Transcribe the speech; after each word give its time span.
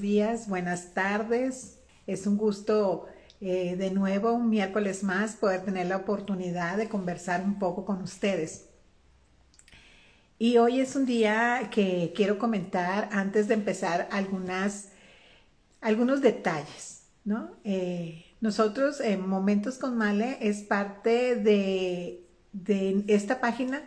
días, 0.00 0.48
buenas 0.48 0.94
tardes. 0.94 1.78
Es 2.06 2.26
un 2.26 2.36
gusto 2.36 3.06
eh, 3.40 3.76
de 3.76 3.90
nuevo, 3.90 4.32
un 4.32 4.48
miércoles 4.48 5.02
más, 5.02 5.36
poder 5.36 5.64
tener 5.64 5.86
la 5.86 5.98
oportunidad 5.98 6.76
de 6.76 6.88
conversar 6.88 7.42
un 7.42 7.58
poco 7.58 7.84
con 7.84 8.02
ustedes. 8.02 8.66
Y 10.38 10.56
hoy 10.56 10.80
es 10.80 10.96
un 10.96 11.04
día 11.04 11.68
que 11.70 12.12
quiero 12.16 12.38
comentar 12.38 13.10
antes 13.12 13.46
de 13.48 13.54
empezar 13.54 14.08
algunas, 14.10 14.88
algunos 15.80 16.22
detalles, 16.22 17.04
¿no? 17.24 17.50
Eh, 17.64 18.24
nosotros 18.40 19.00
en 19.00 19.28
Momentos 19.28 19.76
con 19.76 19.98
Male 19.98 20.38
es 20.40 20.62
parte 20.62 21.36
de, 21.36 22.26
de 22.52 23.04
esta 23.08 23.40
página 23.40 23.82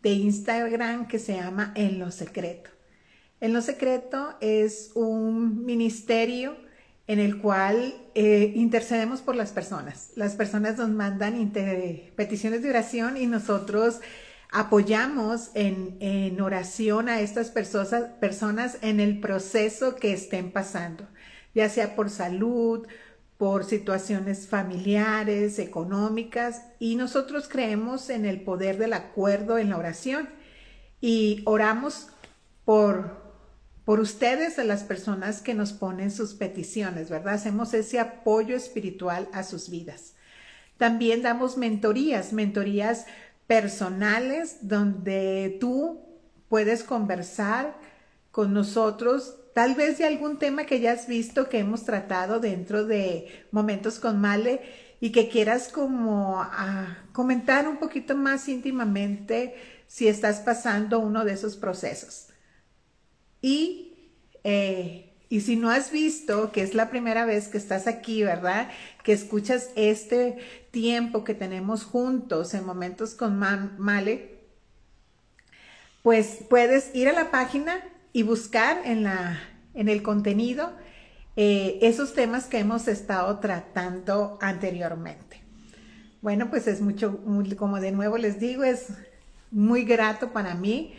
de 0.00 0.12
Instagram 0.12 1.06
que 1.06 1.18
se 1.18 1.34
llama 1.34 1.72
En 1.76 1.98
lo 1.98 2.10
Secreto. 2.10 2.70
En 3.42 3.52
lo 3.52 3.60
secreto 3.60 4.36
es 4.40 4.92
un 4.94 5.66
ministerio 5.66 6.56
en 7.08 7.18
el 7.18 7.38
cual 7.38 7.92
eh, 8.14 8.52
intercedemos 8.54 9.20
por 9.20 9.34
las 9.34 9.50
personas. 9.50 10.10
Las 10.14 10.36
personas 10.36 10.78
nos 10.78 10.90
mandan 10.90 11.52
peticiones 12.14 12.62
de 12.62 12.70
oración 12.70 13.16
y 13.16 13.26
nosotros 13.26 13.98
apoyamos 14.52 15.50
en, 15.54 16.40
oración 16.40 17.08
a 17.08 17.20
estas 17.20 17.50
personas, 17.50 18.10
personas 18.20 18.78
en 18.80 19.00
el 19.00 19.18
proceso 19.18 19.96
que 19.96 20.12
estén 20.12 20.52
pasando, 20.52 21.08
ya 21.52 21.68
sea 21.68 21.96
por 21.96 22.10
salud, 22.10 22.86
por 23.38 23.64
situaciones 23.64 24.46
familiares, 24.46 25.58
económicas, 25.58 26.62
y 26.78 26.94
nosotros 26.94 27.48
creemos 27.48 28.08
en 28.08 28.24
el 28.24 28.42
poder 28.42 28.78
del 28.78 28.92
acuerdo 28.92 29.58
en 29.58 29.70
la 29.70 29.78
oración 29.78 30.28
y 31.00 31.42
oramos 31.44 32.06
por 32.64 33.21
por 33.84 33.98
ustedes, 33.98 34.58
a 34.58 34.64
las 34.64 34.84
personas 34.84 35.40
que 35.40 35.54
nos 35.54 35.72
ponen 35.72 36.10
sus 36.10 36.34
peticiones, 36.34 37.10
¿verdad? 37.10 37.34
Hacemos 37.34 37.74
ese 37.74 37.98
apoyo 37.98 38.56
espiritual 38.56 39.28
a 39.32 39.42
sus 39.42 39.70
vidas. 39.70 40.14
También 40.76 41.22
damos 41.22 41.56
mentorías, 41.56 42.32
mentorías 42.32 43.06
personales 43.46 44.58
donde 44.62 45.56
tú 45.60 46.00
puedes 46.48 46.84
conversar 46.84 47.76
con 48.30 48.54
nosotros, 48.54 49.36
tal 49.54 49.74
vez 49.74 49.98
de 49.98 50.06
algún 50.06 50.38
tema 50.38 50.64
que 50.64 50.80
ya 50.80 50.92
has 50.92 51.06
visto 51.06 51.48
que 51.48 51.58
hemos 51.58 51.84
tratado 51.84 52.40
dentro 52.40 52.84
de 52.86 53.46
Momentos 53.50 53.98
con 53.98 54.20
Male 54.20 54.62
y 55.00 55.10
que 55.10 55.28
quieras 55.28 55.68
como 55.68 56.40
ah, 56.40 56.98
comentar 57.12 57.68
un 57.68 57.78
poquito 57.78 58.16
más 58.16 58.48
íntimamente 58.48 59.54
si 59.86 60.08
estás 60.08 60.40
pasando 60.40 61.00
uno 61.00 61.24
de 61.24 61.32
esos 61.32 61.56
procesos. 61.56 62.31
Y, 63.42 63.92
eh, 64.44 65.10
y 65.28 65.40
si 65.40 65.56
no 65.56 65.68
has 65.68 65.90
visto, 65.90 66.52
que 66.52 66.62
es 66.62 66.74
la 66.74 66.88
primera 66.88 67.26
vez 67.26 67.48
que 67.48 67.58
estás 67.58 67.86
aquí, 67.86 68.22
¿verdad? 68.22 68.68
Que 69.02 69.12
escuchas 69.12 69.70
este 69.74 70.38
tiempo 70.70 71.24
que 71.24 71.34
tenemos 71.34 71.84
juntos 71.84 72.54
en 72.54 72.64
momentos 72.64 73.14
con 73.14 73.38
Male, 73.38 74.30
pues 76.02 76.38
puedes 76.48 76.94
ir 76.94 77.08
a 77.08 77.12
la 77.12 77.30
página 77.30 77.82
y 78.12 78.22
buscar 78.22 78.80
en, 78.84 79.02
la, 79.02 79.40
en 79.74 79.88
el 79.88 80.02
contenido 80.02 80.72
eh, 81.36 81.78
esos 81.82 82.12
temas 82.12 82.46
que 82.46 82.58
hemos 82.58 82.88
estado 82.88 83.38
tratando 83.38 84.38
anteriormente. 84.40 85.40
Bueno, 86.20 86.50
pues 86.50 86.66
es 86.66 86.80
mucho, 86.80 87.20
como 87.56 87.80
de 87.80 87.90
nuevo 87.90 88.18
les 88.18 88.38
digo, 88.38 88.64
es 88.64 88.88
muy 89.50 89.84
grato 89.84 90.32
para 90.32 90.54
mí 90.54 90.94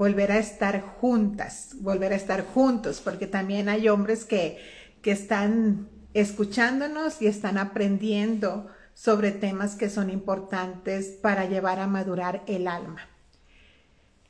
volver 0.00 0.32
a 0.32 0.38
estar 0.38 0.80
juntas, 0.80 1.76
volver 1.80 2.14
a 2.14 2.16
estar 2.16 2.46
juntos, 2.46 3.02
porque 3.04 3.26
también 3.26 3.68
hay 3.68 3.90
hombres 3.90 4.24
que, 4.24 4.56
que 5.02 5.10
están 5.10 5.90
escuchándonos 6.14 7.20
y 7.20 7.26
están 7.26 7.58
aprendiendo 7.58 8.68
sobre 8.94 9.30
temas 9.30 9.76
que 9.76 9.90
son 9.90 10.08
importantes 10.08 11.08
para 11.08 11.44
llevar 11.44 11.80
a 11.80 11.86
madurar 11.86 12.42
el 12.46 12.66
alma. 12.66 13.10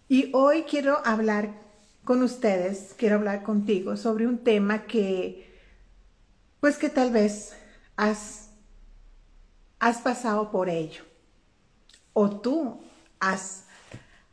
Y 0.08 0.30
hoy 0.32 0.64
quiero 0.64 1.06
hablar 1.06 1.54
con 2.02 2.24
ustedes, 2.24 2.92
quiero 2.98 3.14
hablar 3.14 3.44
contigo 3.44 3.96
sobre 3.96 4.26
un 4.26 4.38
tema 4.38 4.86
que, 4.88 5.56
pues 6.58 6.78
que 6.78 6.88
tal 6.88 7.12
vez 7.12 7.52
has, 7.94 8.50
has 9.78 9.98
pasado 9.98 10.50
por 10.50 10.68
ello, 10.68 11.04
o 12.12 12.28
tú 12.28 12.80
has 13.20 13.66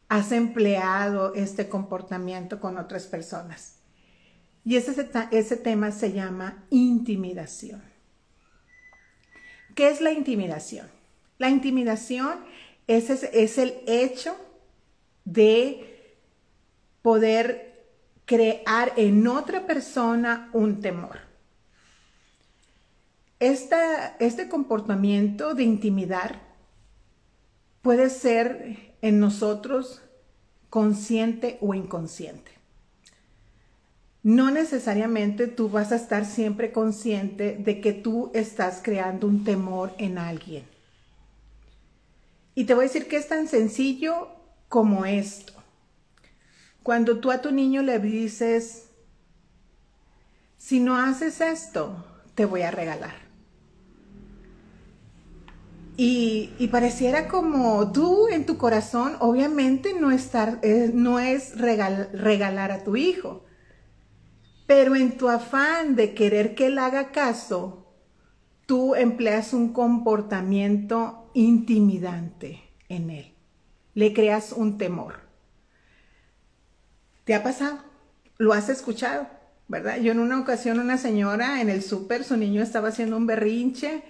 has 0.09 0.31
empleado 0.31 1.33
este 1.33 1.67
comportamiento 1.67 2.59
con 2.59 2.77
otras 2.77 3.07
personas. 3.07 3.79
Y 4.63 4.75
ese, 4.75 5.09
ese 5.31 5.57
tema 5.57 5.91
se 5.91 6.11
llama 6.11 6.65
intimidación. 6.69 7.81
¿Qué 9.75 9.89
es 9.89 10.01
la 10.01 10.11
intimidación? 10.11 10.87
La 11.37 11.49
intimidación 11.49 12.39
es, 12.87 13.09
es 13.09 13.57
el 13.57 13.75
hecho 13.85 14.35
de 15.23 16.15
poder 17.01 17.67
crear 18.25 18.93
en 18.97 19.27
otra 19.27 19.65
persona 19.65 20.49
un 20.53 20.81
temor. 20.81 21.19
este 23.39 24.49
comportamiento 24.49 25.53
de 25.53 25.63
intimidar 25.63 26.41
puede 27.81 28.09
ser 28.09 28.86
en 29.01 29.19
nosotros 29.19 30.01
consciente 30.69 31.57
o 31.61 31.73
inconsciente. 31.73 32.51
No 34.23 34.51
necesariamente 34.51 35.47
tú 35.47 35.69
vas 35.69 35.91
a 35.91 35.95
estar 35.95 36.25
siempre 36.25 36.71
consciente 36.71 37.55
de 37.57 37.79
que 37.79 37.93
tú 37.93 38.31
estás 38.33 38.81
creando 38.83 39.27
un 39.27 39.43
temor 39.43 39.93
en 39.97 40.17
alguien. 40.17 40.65
Y 42.53 42.65
te 42.65 42.73
voy 42.73 42.85
a 42.85 42.87
decir 42.87 43.07
que 43.07 43.17
es 43.17 43.27
tan 43.27 43.47
sencillo 43.47 44.29
como 44.67 45.05
esto. 45.05 45.53
Cuando 46.83 47.19
tú 47.19 47.31
a 47.31 47.41
tu 47.41 47.51
niño 47.51 47.83
le 47.83 47.99
dices, 47.99 48.89
si 50.57 50.79
no 50.79 50.97
haces 50.97 51.39
esto, 51.39 52.03
te 52.35 52.45
voy 52.45 52.63
a 52.63 52.71
regalar. 52.71 53.26
Y, 55.99 56.67
pareciera 56.71 57.27
como 57.27 57.91
tú 57.91 58.27
en 58.27 58.45
tu 58.45 58.57
corazón, 58.57 59.15
obviamente 59.19 59.95
no, 59.99 60.11
estar, 60.11 60.59
eh, 60.61 60.91
no 60.93 61.19
es 61.19 61.57
regalar 61.57 62.71
a 62.71 62.83
tu 62.83 62.95
hijo, 62.95 63.43
pero 64.67 64.95
en 64.95 65.17
tu 65.17 65.27
afán 65.27 65.95
de 65.95 66.13
querer 66.13 66.53
que 66.53 66.67
él 66.67 66.77
haga 66.77 67.11
caso, 67.11 67.87
tú 68.67 68.93
empleas 68.93 69.53
un 69.53 69.73
comportamiento 69.73 71.31
intimidante 71.33 72.61
en 72.89 73.09
él. 73.09 73.33
Le 73.95 74.13
creas 74.13 74.51
un 74.51 74.77
temor. 74.77 75.21
¿Te 77.23 77.33
ha 77.33 77.41
pasado? 77.41 77.79
¿Lo 78.37 78.53
has 78.53 78.69
escuchado? 78.69 79.27
¿Verdad? 79.67 79.97
Yo 79.97 80.11
en 80.11 80.19
una 80.19 80.39
ocasión 80.39 80.79
una 80.79 80.97
señora 80.97 81.59
en 81.59 81.69
el 81.69 81.81
súper, 81.81 82.23
su 82.23 82.37
niño 82.37 82.61
estaba 82.61 82.89
haciendo 82.89 83.17
un 83.17 83.25
berrinche 83.25 84.03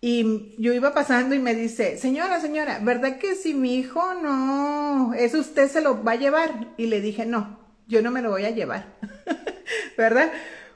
y 0.00 0.54
yo 0.58 0.72
iba 0.72 0.94
pasando 0.94 1.34
y 1.34 1.40
me 1.40 1.54
dice, 1.54 1.98
señora, 1.98 2.40
señora, 2.40 2.78
¿verdad 2.80 3.18
que 3.18 3.34
si 3.34 3.54
mi 3.54 3.76
hijo 3.76 4.14
no, 4.14 5.12
es 5.14 5.34
usted 5.34 5.68
se 5.68 5.80
lo 5.80 6.04
va 6.04 6.12
a 6.12 6.16
llevar? 6.16 6.68
Y 6.76 6.86
le 6.86 7.00
dije, 7.00 7.26
no, 7.26 7.58
yo 7.88 8.00
no 8.00 8.10
me 8.10 8.22
lo 8.22 8.30
voy 8.30 8.44
a 8.44 8.50
llevar, 8.50 8.96
¿verdad? 9.98 10.30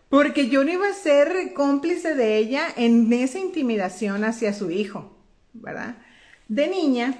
Porque 0.09 0.49
yo 0.49 0.65
no 0.65 0.72
iba 0.72 0.88
a 0.88 0.94
ser 0.94 1.53
cómplice 1.55 2.15
de 2.15 2.37
ella 2.37 2.66
en 2.77 3.12
esa 3.12 3.38
intimidación 3.38 4.25
hacia 4.25 4.53
su 4.53 4.70
hijo, 4.70 5.17
¿verdad? 5.52 5.97
De 6.49 6.67
niña, 6.67 7.14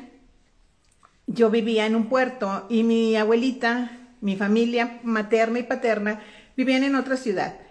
yo 1.29 1.51
vivía 1.51 1.87
en 1.87 1.95
un 1.95 2.09
puerto 2.09 2.67
y 2.69 2.83
mi 2.83 3.15
abuelita, 3.17 3.93
mi 4.21 4.37
familia 4.37 5.01
materna 5.05 5.61
y 5.61 5.63
paterna, 5.63 6.21
vivían 6.57 6.83
en 6.83 6.97
otra 6.97 7.17
ciudad. 7.17 7.62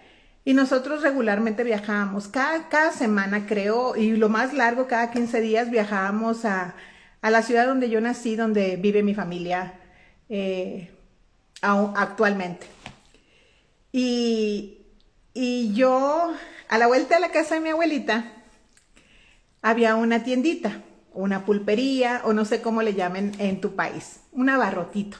Y 0.44 0.54
nosotros 0.54 1.02
regularmente 1.02 1.62
viajábamos, 1.62 2.26
cada, 2.26 2.68
cada 2.68 2.92
semana 2.92 3.46
creo, 3.46 3.94
y 3.96 4.16
lo 4.16 4.28
más 4.28 4.52
largo, 4.52 4.88
cada 4.88 5.12
15 5.12 5.40
días 5.40 5.70
viajábamos 5.70 6.44
a, 6.44 6.74
a 7.20 7.30
la 7.30 7.42
ciudad 7.42 7.66
donde 7.66 7.88
yo 7.88 8.00
nací, 8.00 8.34
donde 8.34 8.76
vive 8.76 9.04
mi 9.04 9.14
familia 9.14 9.74
eh, 10.28 10.90
actualmente. 11.62 12.66
Y, 13.92 14.78
y 15.32 15.72
yo, 15.74 16.32
a 16.68 16.78
la 16.78 16.88
vuelta 16.88 17.14
de 17.14 17.20
la 17.20 17.30
casa 17.30 17.54
de 17.54 17.60
mi 17.60 17.68
abuelita, 17.68 18.32
había 19.62 19.94
una 19.94 20.24
tiendita, 20.24 20.82
una 21.14 21.44
pulpería, 21.44 22.22
o 22.24 22.32
no 22.32 22.44
sé 22.44 22.60
cómo 22.60 22.82
le 22.82 22.94
llamen 22.94 23.32
en 23.38 23.60
tu 23.60 23.76
país, 23.76 24.20
un 24.32 24.48
abarrotito. 24.48 25.18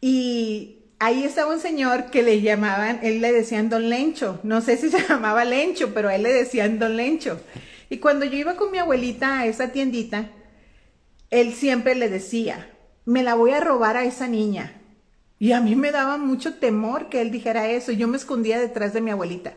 Y 0.00 0.85
ahí 0.98 1.24
estaba 1.24 1.52
un 1.52 1.60
señor 1.60 2.10
que 2.10 2.22
le 2.22 2.40
llamaban, 2.40 3.00
él 3.02 3.20
le 3.20 3.32
decían 3.32 3.68
Don 3.68 3.88
Lencho, 3.88 4.40
no 4.42 4.60
sé 4.60 4.76
si 4.76 4.90
se 4.90 5.00
llamaba 5.08 5.44
Lencho, 5.44 5.92
pero 5.94 6.08
a 6.08 6.14
él 6.14 6.22
le 6.22 6.32
decían 6.32 6.78
Don 6.78 6.96
Lencho. 6.96 7.40
Y 7.88 7.98
cuando 7.98 8.24
yo 8.24 8.36
iba 8.36 8.56
con 8.56 8.70
mi 8.70 8.78
abuelita 8.78 9.40
a 9.40 9.46
esa 9.46 9.68
tiendita, 9.68 10.30
él 11.30 11.54
siempre 11.54 11.94
le 11.94 12.08
decía, 12.08 12.70
me 13.04 13.22
la 13.22 13.34
voy 13.34 13.52
a 13.52 13.60
robar 13.60 13.96
a 13.96 14.04
esa 14.04 14.26
niña. 14.26 14.80
Y 15.38 15.52
a 15.52 15.60
mí 15.60 15.76
me 15.76 15.92
daba 15.92 16.16
mucho 16.16 16.54
temor 16.54 17.08
que 17.08 17.20
él 17.20 17.30
dijera 17.30 17.68
eso. 17.68 17.92
Yo 17.92 18.08
me 18.08 18.16
escondía 18.16 18.58
detrás 18.58 18.92
de 18.94 19.02
mi 19.02 19.10
abuelita, 19.10 19.54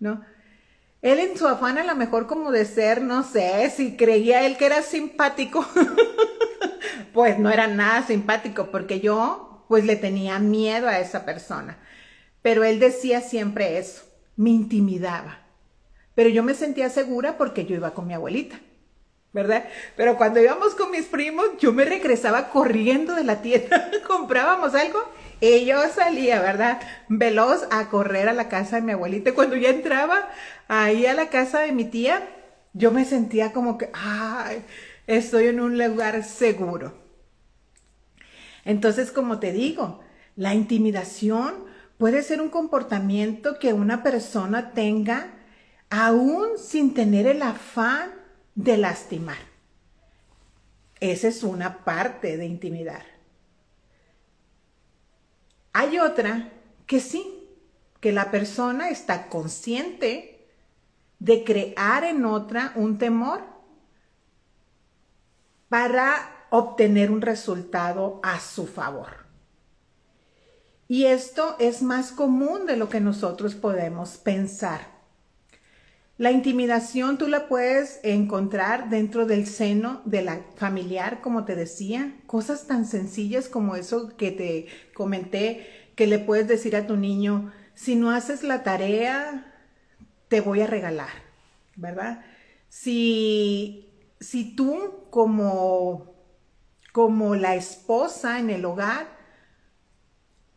¿no? 0.00 0.22
Él 1.00 1.18
en 1.18 1.36
su 1.36 1.48
afán 1.48 1.78
a 1.78 1.84
lo 1.84 1.94
mejor 1.96 2.26
como 2.26 2.50
de 2.50 2.64
ser, 2.64 3.02
no 3.02 3.24
sé, 3.24 3.70
si 3.74 3.96
creía 3.96 4.46
él 4.46 4.56
que 4.56 4.66
era 4.66 4.82
simpático, 4.82 5.66
pues 7.12 7.38
no 7.38 7.50
era 7.50 7.66
nada 7.66 8.06
simpático 8.06 8.70
porque 8.70 9.00
yo 9.00 9.51
pues 9.72 9.86
le 9.86 9.96
tenía 9.96 10.38
miedo 10.38 10.86
a 10.86 10.98
esa 10.98 11.24
persona. 11.24 11.78
Pero 12.42 12.62
él 12.62 12.78
decía 12.78 13.22
siempre 13.22 13.78
eso, 13.78 14.02
me 14.36 14.50
intimidaba. 14.50 15.38
Pero 16.14 16.28
yo 16.28 16.42
me 16.42 16.52
sentía 16.52 16.90
segura 16.90 17.38
porque 17.38 17.64
yo 17.64 17.74
iba 17.74 17.94
con 17.94 18.06
mi 18.06 18.12
abuelita. 18.12 18.60
¿verdad? 19.32 19.64
Pero 19.96 20.18
cuando 20.18 20.42
íbamos 20.42 20.74
con 20.74 20.90
mis 20.90 21.06
primos, 21.06 21.46
yo 21.58 21.72
me 21.72 21.86
regresaba 21.86 22.50
corriendo 22.50 23.14
de 23.14 23.24
la 23.24 23.40
tienda, 23.40 23.90
comprábamos 24.06 24.74
algo 24.74 25.02
y 25.40 25.64
yo 25.64 25.78
salía, 25.88 26.42
¿verdad? 26.42 26.78
Veloz 27.08 27.66
a 27.70 27.88
correr 27.88 28.28
a 28.28 28.34
la 28.34 28.50
casa 28.50 28.76
de 28.76 28.82
mi 28.82 28.92
abuelita. 28.92 29.32
Cuando 29.32 29.56
ya 29.56 29.70
entraba 29.70 30.28
ahí 30.68 31.06
a 31.06 31.14
la 31.14 31.30
casa 31.30 31.60
de 31.60 31.72
mi 31.72 31.86
tía, 31.86 32.28
yo 32.74 32.90
me 32.90 33.06
sentía 33.06 33.54
como 33.54 33.78
que, 33.78 33.88
ay, 33.94 34.66
estoy 35.06 35.46
en 35.46 35.60
un 35.60 35.78
lugar 35.78 36.24
seguro. 36.24 37.01
Entonces, 38.64 39.10
como 39.10 39.38
te 39.38 39.52
digo, 39.52 40.00
la 40.36 40.54
intimidación 40.54 41.64
puede 41.98 42.22
ser 42.22 42.40
un 42.40 42.48
comportamiento 42.48 43.58
que 43.58 43.72
una 43.72 44.02
persona 44.02 44.72
tenga 44.72 45.34
aún 45.90 46.58
sin 46.58 46.94
tener 46.94 47.26
el 47.26 47.42
afán 47.42 48.12
de 48.54 48.76
lastimar. 48.76 49.38
Esa 51.00 51.28
es 51.28 51.42
una 51.42 51.84
parte 51.84 52.36
de 52.36 52.46
intimidar. 52.46 53.04
Hay 55.72 55.98
otra 55.98 56.52
que 56.86 57.00
sí, 57.00 57.48
que 58.00 58.12
la 58.12 58.30
persona 58.30 58.88
está 58.88 59.28
consciente 59.28 60.48
de 61.18 61.44
crear 61.44 62.04
en 62.04 62.24
otra 62.24 62.72
un 62.74 62.98
temor 62.98 63.42
para 65.68 66.41
obtener 66.52 67.10
un 67.10 67.22
resultado 67.22 68.20
a 68.22 68.38
su 68.38 68.66
favor. 68.66 69.22
Y 70.86 71.06
esto 71.06 71.56
es 71.58 71.80
más 71.80 72.12
común 72.12 72.66
de 72.66 72.76
lo 72.76 72.90
que 72.90 73.00
nosotros 73.00 73.54
podemos 73.54 74.18
pensar. 74.18 74.92
La 76.18 76.30
intimidación 76.30 77.16
tú 77.16 77.26
la 77.26 77.48
puedes 77.48 78.00
encontrar 78.02 78.90
dentro 78.90 79.24
del 79.24 79.46
seno 79.46 80.02
de 80.04 80.20
la 80.20 80.42
familiar, 80.56 81.22
como 81.22 81.46
te 81.46 81.56
decía, 81.56 82.14
cosas 82.26 82.66
tan 82.66 82.84
sencillas 82.84 83.48
como 83.48 83.74
eso 83.74 84.14
que 84.18 84.30
te 84.30 84.66
comenté, 84.92 85.66
que 85.96 86.06
le 86.06 86.18
puedes 86.18 86.46
decir 86.48 86.76
a 86.76 86.86
tu 86.86 86.98
niño, 86.98 87.50
si 87.74 87.94
no 87.94 88.10
haces 88.10 88.42
la 88.42 88.62
tarea, 88.62 89.54
te 90.28 90.42
voy 90.42 90.60
a 90.60 90.66
regalar, 90.66 91.08
¿verdad? 91.76 92.22
Si, 92.68 93.88
si 94.20 94.54
tú 94.54 95.06
como, 95.08 96.11
como 96.92 97.34
la 97.34 97.54
esposa 97.54 98.38
en 98.38 98.50
el 98.50 98.64
hogar, 98.66 99.08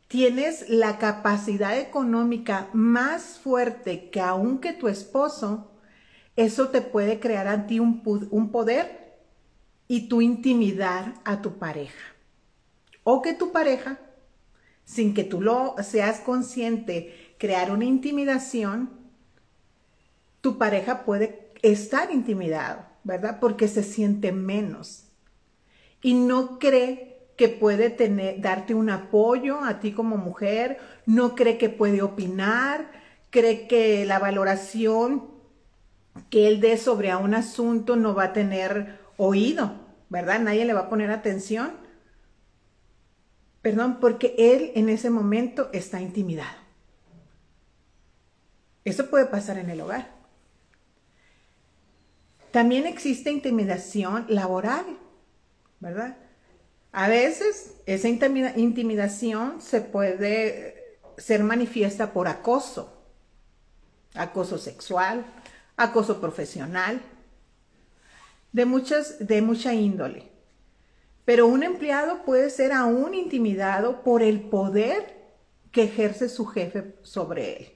tienes 0.10 0.70
la 0.70 0.98
capacidad 0.98 1.80
económica 1.80 2.70
más 2.74 3.40
fuerte 3.40 4.10
que 4.10 4.20
aún 4.20 4.60
que 4.60 4.74
tu 4.74 4.90
esposo, 4.90 5.72
eso 6.36 6.70
te 6.70 6.82
puede 6.82 7.20
crear 7.22 7.48
a 7.48 7.66
ti 7.66 7.80
un, 7.80 8.02
un 8.30 8.52
poder 8.52 9.20
y 9.88 10.10
tu 10.10 10.22
intimidar 10.22 11.14
a 11.24 11.42
tu 11.42 11.58
pareja. 11.58 12.14
O 13.04 13.22
que 13.22 13.34
tu 13.34 13.52
pareja, 13.52 14.00
sin 14.84 15.14
que 15.14 15.24
tú 15.24 15.42
lo 15.42 15.76
seas 15.82 16.20
consciente, 16.20 17.36
crear 17.38 17.72
una 17.72 17.86
intimidación, 17.86 18.90
tu 20.42 20.58
pareja 20.58 21.06
puede 21.06 21.54
estar 21.62 22.12
intimidado, 22.12 22.86
¿verdad? 23.04 23.40
Porque 23.40 23.68
se 23.68 23.84
siente 23.84 24.32
menos 24.32 25.05
y 26.02 26.14
no 26.14 26.60
cree 26.60 27.28
que 27.38 27.50
puede 27.50 27.90
tener, 27.90 28.42
darte 28.42 28.74
un 28.74 28.90
apoyo 28.90 29.60
a 29.64 29.80
ti 29.80 29.92
como 29.92 30.18
mujer, 30.18 30.78
no 31.06 31.36
cree 31.36 31.58
que 31.58 31.70
puede 31.70 32.02
opinar, 32.02 32.92
cree 33.30 33.68
que 33.68 34.06
la 34.06 34.20
valoración 34.20 35.36
que 36.30 36.48
él 36.48 36.62
dé 36.62 36.78
sobre 36.78 37.14
un 37.16 37.34
asunto 37.34 37.96
no 37.96 38.16
va 38.16 38.26
a 38.26 38.34
tener 38.34 39.00
oído, 39.18 39.74
¿verdad? 40.10 40.40
Nadie 40.40 40.66
le 40.66 40.74
va 40.74 40.82
a 40.82 40.90
poner 40.90 41.12
atención. 41.12 41.74
Perdón, 43.62 43.98
porque 44.00 44.36
él 44.38 44.72
en 44.76 44.90
ese 44.90 45.10
momento 45.10 45.70
está 45.74 46.00
intimidado. 46.00 46.58
Eso 48.86 49.10
puede 49.10 49.26
pasar 49.26 49.58
en 49.58 49.70
el 49.72 49.82
hogar. 49.82 50.14
También 52.52 52.86
existe 52.86 53.32
intimidación 53.32 54.26
laboral, 54.30 54.86
¿verdad? 55.80 56.18
A 56.92 57.10
veces 57.10 57.74
esa 57.86 58.08
intimidación 58.08 59.62
se 59.62 59.82
puede 59.82 60.98
ser 61.18 61.44
manifiesta 61.44 62.14
por 62.14 62.28
acoso, 62.28 63.02
acoso 64.14 64.58
sexual, 64.58 65.26
acoso 65.78 66.22
profesional, 66.22 67.02
de, 68.52 68.66
muchas, 68.66 69.28
de 69.28 69.42
mucha 69.42 69.74
índole. 69.74 70.32
Pero 71.26 71.48
un 71.48 71.64
empleado 71.64 72.24
puede 72.24 72.50
ser 72.50 72.72
aún 72.72 73.14
intimidado 73.14 74.04
por 74.04 74.22
el 74.22 74.42
poder 74.42 75.16
que 75.72 75.84
ejerce 75.84 76.30
su 76.30 76.46
jefe 76.46 76.96
sobre 77.02 77.58
él. 77.58 77.72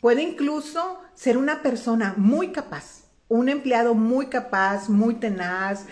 Puede 0.00 0.22
incluso 0.22 0.98
ser 1.14 1.36
una 1.36 1.62
persona 1.62 2.14
muy 2.16 2.50
capaz, 2.50 3.04
un 3.28 3.48
empleado 3.48 3.94
muy 3.94 4.26
capaz, 4.26 4.88
muy 4.88 5.14
tenaz, 5.14 5.86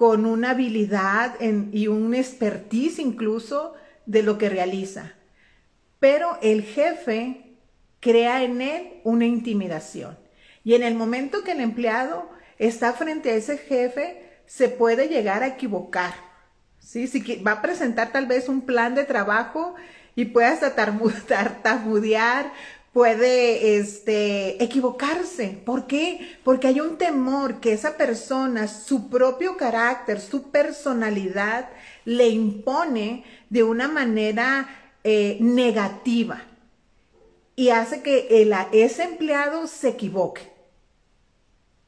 con 0.00 0.24
una 0.24 0.52
habilidad 0.52 1.34
y 1.42 1.88
un 1.88 2.14
expertise 2.14 3.00
incluso 3.00 3.74
de 4.06 4.22
lo 4.22 4.38
que 4.38 4.48
realiza. 4.48 5.12
Pero 5.98 6.38
el 6.40 6.62
jefe 6.62 7.58
crea 8.00 8.42
en 8.42 8.62
él 8.62 9.02
una 9.04 9.26
intimidación. 9.26 10.18
Y 10.64 10.72
en 10.72 10.84
el 10.84 10.94
momento 10.94 11.44
que 11.44 11.52
el 11.52 11.60
empleado 11.60 12.30
está 12.58 12.94
frente 12.94 13.30
a 13.30 13.34
ese 13.34 13.58
jefe, 13.58 14.24
se 14.46 14.70
puede 14.70 15.08
llegar 15.08 15.42
a 15.42 15.48
equivocar. 15.48 16.14
¿sí? 16.78 17.06
Si 17.06 17.20
va 17.42 17.52
a 17.52 17.60
presentar 17.60 18.10
tal 18.10 18.24
vez 18.24 18.48
un 18.48 18.62
plan 18.62 18.94
de 18.94 19.04
trabajo 19.04 19.74
y 20.16 20.24
puede 20.24 20.46
hasta 20.46 20.74
tartamudear 21.28 22.54
puede 22.92 23.78
este, 23.78 24.62
equivocarse. 24.62 25.60
¿Por 25.64 25.86
qué? 25.86 26.38
Porque 26.44 26.68
hay 26.68 26.80
un 26.80 26.98
temor 26.98 27.60
que 27.60 27.72
esa 27.72 27.96
persona, 27.96 28.68
su 28.68 29.08
propio 29.08 29.56
carácter, 29.56 30.20
su 30.20 30.50
personalidad, 30.50 31.68
le 32.04 32.28
impone 32.28 33.24
de 33.48 33.62
una 33.62 33.88
manera 33.88 34.68
eh, 35.04 35.38
negativa 35.40 36.42
y 37.56 37.70
hace 37.70 38.02
que 38.02 38.48
ese 38.72 39.04
empleado 39.04 39.66
se 39.66 39.88
equivoque. 39.88 40.50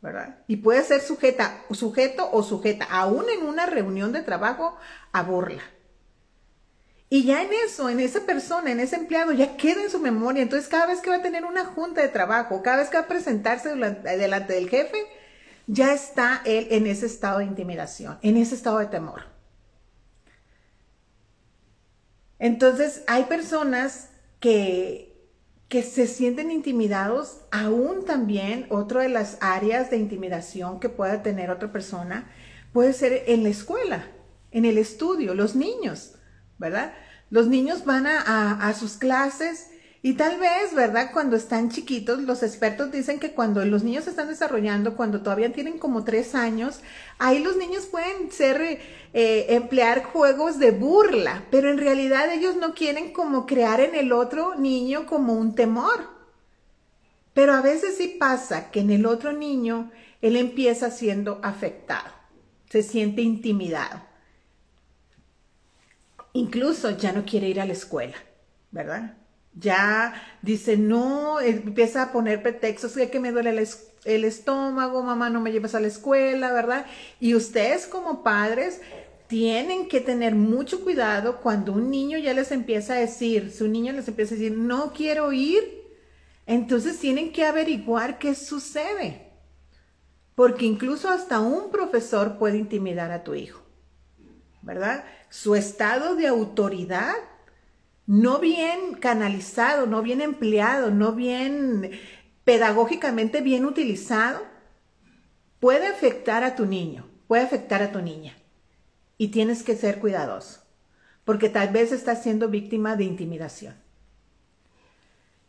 ¿verdad? 0.03 0.39
Y 0.49 0.57
puede 0.57 0.83
ser 0.83 1.01
sujeta, 1.01 1.63
sujeto 1.71 2.29
o 2.33 2.43
sujeta, 2.43 2.87
aún 2.91 3.25
en 3.31 3.47
una 3.47 3.67
reunión 3.67 4.13
de 4.13 4.23
trabajo, 4.23 4.77
a 5.13 5.23
burla. 5.23 5.63
Y 7.13 7.25
ya 7.25 7.43
en 7.43 7.51
eso, 7.53 7.91
en 7.91 8.01
esa 8.01 8.21
persona, 8.21 8.73
en 8.73 8.81
ese 8.81 8.97
empleado, 8.97 9.33
ya 9.33 9.59
queda 9.59 9.83
en 9.83 9.91
su 9.91 9.99
memoria. 9.99 10.43
Entonces, 10.43 10.67
cada 10.67 10.87
vez 10.87 11.03
que 11.03 11.11
va 11.11 11.17
a 11.17 11.23
tener 11.23 11.45
una 11.45 11.67
junta 11.67 12.01
de 12.01 12.09
trabajo, 12.09 12.63
cada 12.63 12.79
vez 12.79 12.89
que 12.89 12.97
va 12.97 13.03
a 13.03 13.07
presentarse 13.07 13.69
delante 13.69 14.55
del 14.55 14.71
jefe, 14.71 14.97
ya 15.67 15.93
está 15.93 16.41
él 16.47 16.69
en 16.71 16.87
ese 16.87 17.05
estado 17.05 17.41
de 17.41 17.45
intimidación, 17.45 18.19
en 18.23 18.39
ese 18.39 18.55
estado 18.55 18.79
de 18.79 18.87
temor. 18.87 19.25
Entonces, 22.39 23.03
hay 23.07 23.25
personas 23.25 24.09
que, 24.41 25.29
que 25.69 25.83
se 25.83 26.07
sienten 26.07 26.51
intimidados, 26.51 27.43
aún 27.51 28.07
también, 28.07 28.65
otra 28.71 29.03
de 29.03 29.11
las 29.11 29.37
áreas 29.43 29.91
de 29.91 29.99
intimidación 29.99 30.81
que 30.81 30.89
pueda 30.89 31.23
tener 31.23 31.51
otra 31.51 31.71
persona, 31.73 32.33
puede 32.73 32.95
ser 32.95 33.25
en 33.27 33.43
la 33.43 33.51
escuela, 33.51 34.07
en 34.51 34.65
el 34.65 34.79
estudio, 34.79 35.35
los 35.35 35.55
niños. 35.55 36.15
¿Verdad? 36.63 36.95
Los 37.29 37.49
niños 37.49 37.85
van 37.85 38.07
a, 38.07 38.73
sus 38.79 38.93
clases 38.93 39.71
y 40.01 40.15
tal 40.15 40.39
vez, 40.39 40.75
¿verdad? 40.75 41.11
Cuando 41.13 41.37
están 41.37 41.71
chiquitos, 41.71 42.23
los 42.23 42.43
expertos 42.43 42.93
dicen 42.93 43.19
que 43.19 43.33
cuando 43.33 43.65
los 43.65 43.83
niños 43.83 44.05
se 44.05 44.11
están 44.11 44.29
desarrollando, 44.29 44.97
cuando 44.97 45.23
todavía 45.23 45.53
tienen 45.53 45.79
como 45.79 46.05
tres 46.05 46.35
años, 46.35 46.81
ahí 47.19 47.43
los 47.43 47.57
niños 47.57 47.87
pueden 47.87 48.31
ser, 48.31 48.81
eh, 49.13 49.47
emplear 49.49 50.05
juegos 50.05 50.59
de 50.59 50.71
burla, 50.71 51.45
pero 51.51 51.69
en 51.69 51.79
realidad 51.79 52.33
ellos 52.33 52.57
no 52.57 52.75
quieren 52.75 53.13
como 53.13 53.45
crear 53.45 53.81
en 53.81 53.95
el 53.95 54.13
otro 54.13 54.55
niño 54.55 55.07
como 55.07 55.35
un 55.35 55.55
temor. 55.55 56.11
Pero 57.35 57.55
a 57.55 57.61
veces 57.61 57.97
sí 57.97 58.17
pasa 58.21 58.71
que 58.71 58.81
en 58.81 58.91
el 58.91 59.05
otro 59.05 59.33
niño 59.33 59.91
él 60.21 60.37
empieza 60.37 60.91
siendo 60.91 61.41
afectado, 61.43 62.11
se 62.71 62.83
siente 62.83 63.23
intimidado 63.23 64.12
incluso 66.33 66.91
ya 66.91 67.13
no 67.13 67.25
quiere 67.25 67.49
ir 67.49 67.61
a 67.61 67.67
la 67.67 67.73
escuela, 67.73 68.17
¿verdad? 68.71 69.17
Ya 69.55 70.15
dice, 70.41 70.77
no, 70.77 71.41
empieza 71.41 72.03
a 72.03 72.13
poner 72.13 72.43
pretextos, 72.43 72.95
que 72.95 73.21
me 73.21 73.33
duele 73.33 73.67
el, 74.05 74.25
estómago, 74.25 75.03
mamá, 75.03 75.29
no 75.29 75.41
me 75.41 75.53
llevas 75.53 75.75
a 75.75 75.81
la 75.81 75.89
escuela, 75.89 76.53
¿verdad? 76.53 76.87
Y 77.21 77.35
ustedes 77.35 77.87
como 77.87 78.23
padres 78.23 78.81
tienen 79.27 79.89
que 79.89 80.01
tener 80.01 80.35
mucho 80.35 80.83
cuidado 80.83 81.41
cuando 81.41 81.73
un 81.73 81.91
niño 81.91 82.19
ya 82.19 82.33
les 82.35 82.51
empieza 82.51 82.95
a 82.95 82.99
decir, 82.99 83.51
su 83.51 83.69
niño 83.69 83.93
les 83.93 84.09
empieza 84.09 84.35
a 84.35 84.39
decir, 84.39 84.57
no 84.57 84.93
quiero 84.93 85.33
ir, 85.33 85.83
entonces 86.47 86.99
tienen 86.99 87.33
que 87.33 87.45
averiguar 87.45 88.19
qué 88.19 88.35
sucede. 88.35 89.29
Porque 90.35 90.65
incluso 90.65 91.11
hasta 91.11 91.41
un 91.41 91.71
profesor 91.71 92.39
puede 92.39 92.57
intimidar 92.57 93.11
a 93.11 93.23
tu 93.23 93.35
hijo, 93.35 93.63
¿verdad? 94.63 95.05
Su 95.33 95.55
estado 95.55 96.15
de 96.15 96.27
autoridad 96.27 97.15
no 98.07 98.39
bien 98.39 98.93
canalizado, 99.01 99.87
no 99.87 100.03
bien 100.03 100.21
empleado, 100.21 100.91
no 100.91 101.13
bien 101.13 101.91
pedagógicamente 102.45 103.41
bien 103.41 103.65
utilizado, 103.65 104.43
puede 105.59 105.87
afectar 105.87 106.45
a 106.45 106.55
tu 106.55 106.67
niño, 106.67 107.09
puede 107.29 107.45
afectar 107.45 107.81
a 107.81 107.93
tu 107.93 108.03
niña. 108.03 108.37
Y 109.17 109.29
tienes 109.29 109.63
que 109.63 109.75
ser 109.75 110.01
cuidadoso, 110.01 110.65
porque 111.25 111.49
tal 111.49 111.71
vez 111.71 111.93
estás 111.93 112.23
siendo 112.23 112.51
víctima 112.51 112.95
de 112.97 113.05
intimidación. 113.05 113.75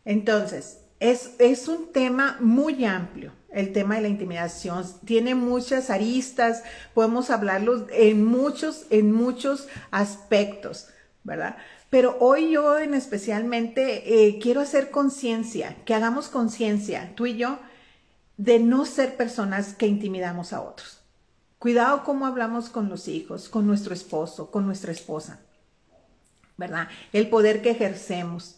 Entonces, 0.06 0.80
es, 0.98 1.34
es 1.38 1.68
un 1.68 1.92
tema 1.92 2.38
muy 2.40 2.86
amplio, 2.86 3.34
el 3.54 3.72
tema 3.72 3.94
de 3.96 4.02
la 4.02 4.08
intimidación. 4.08 4.84
Tiene 5.04 5.34
muchas 5.34 5.88
aristas, 5.88 6.62
podemos 6.92 7.30
hablarlo 7.30 7.86
en 7.90 8.24
muchos, 8.24 8.86
en 8.90 9.12
muchos 9.12 9.68
aspectos, 9.90 10.88
¿verdad? 11.22 11.56
Pero 11.88 12.16
hoy 12.18 12.50
yo 12.50 12.78
en 12.78 12.92
especialmente 12.94 14.26
eh, 14.26 14.38
quiero 14.40 14.60
hacer 14.60 14.90
conciencia, 14.90 15.76
que 15.84 15.94
hagamos 15.94 16.28
conciencia, 16.28 17.12
tú 17.14 17.26
y 17.26 17.36
yo, 17.36 17.58
de 18.36 18.58
no 18.58 18.84
ser 18.84 19.16
personas 19.16 19.74
que 19.74 19.86
intimidamos 19.86 20.52
a 20.52 20.60
otros. 20.60 21.00
Cuidado 21.60 22.02
cómo 22.02 22.26
hablamos 22.26 22.68
con 22.68 22.88
los 22.88 23.06
hijos, 23.06 23.48
con 23.48 23.66
nuestro 23.66 23.94
esposo, 23.94 24.50
con 24.50 24.66
nuestra 24.66 24.90
esposa, 24.90 25.40
¿verdad? 26.56 26.88
El 27.12 27.30
poder 27.30 27.62
que 27.62 27.70
ejercemos 27.70 28.56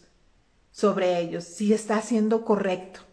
sobre 0.71 1.19
ellos, 1.19 1.43
si 1.43 1.73
está 1.73 2.01
siendo 2.01 2.43
correcto 2.43 3.06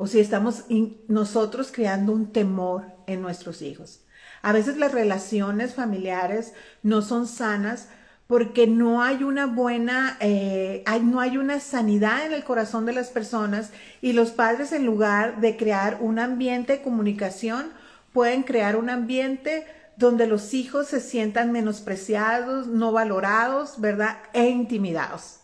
o 0.00 0.06
si 0.06 0.18
estamos 0.18 0.64
nosotros 1.08 1.70
creando 1.70 2.12
un 2.12 2.32
temor 2.32 2.86
en 3.06 3.20
nuestros 3.20 3.60
hijos. 3.60 4.00
A 4.40 4.50
veces 4.50 4.78
las 4.78 4.92
relaciones 4.92 5.74
familiares 5.74 6.54
no 6.82 7.02
son 7.02 7.26
sanas 7.26 7.90
porque 8.26 8.66
no 8.66 9.02
hay 9.02 9.24
una 9.24 9.44
buena, 9.44 10.16
eh, 10.20 10.84
no 11.02 11.20
hay 11.20 11.36
una 11.36 11.60
sanidad 11.60 12.24
en 12.24 12.32
el 12.32 12.44
corazón 12.44 12.86
de 12.86 12.94
las 12.94 13.10
personas 13.10 13.72
y 14.00 14.14
los 14.14 14.30
padres 14.30 14.72
en 14.72 14.86
lugar 14.86 15.42
de 15.42 15.58
crear 15.58 15.98
un 16.00 16.18
ambiente 16.18 16.78
de 16.78 16.82
comunicación, 16.82 17.70
pueden 18.14 18.42
crear 18.42 18.76
un 18.76 18.88
ambiente 18.88 19.66
donde 19.98 20.26
los 20.26 20.54
hijos 20.54 20.86
se 20.86 21.00
sientan 21.02 21.52
menospreciados, 21.52 22.68
no 22.68 22.90
valorados, 22.90 23.78
¿verdad? 23.78 24.16
E 24.32 24.48
intimidados. 24.48 25.39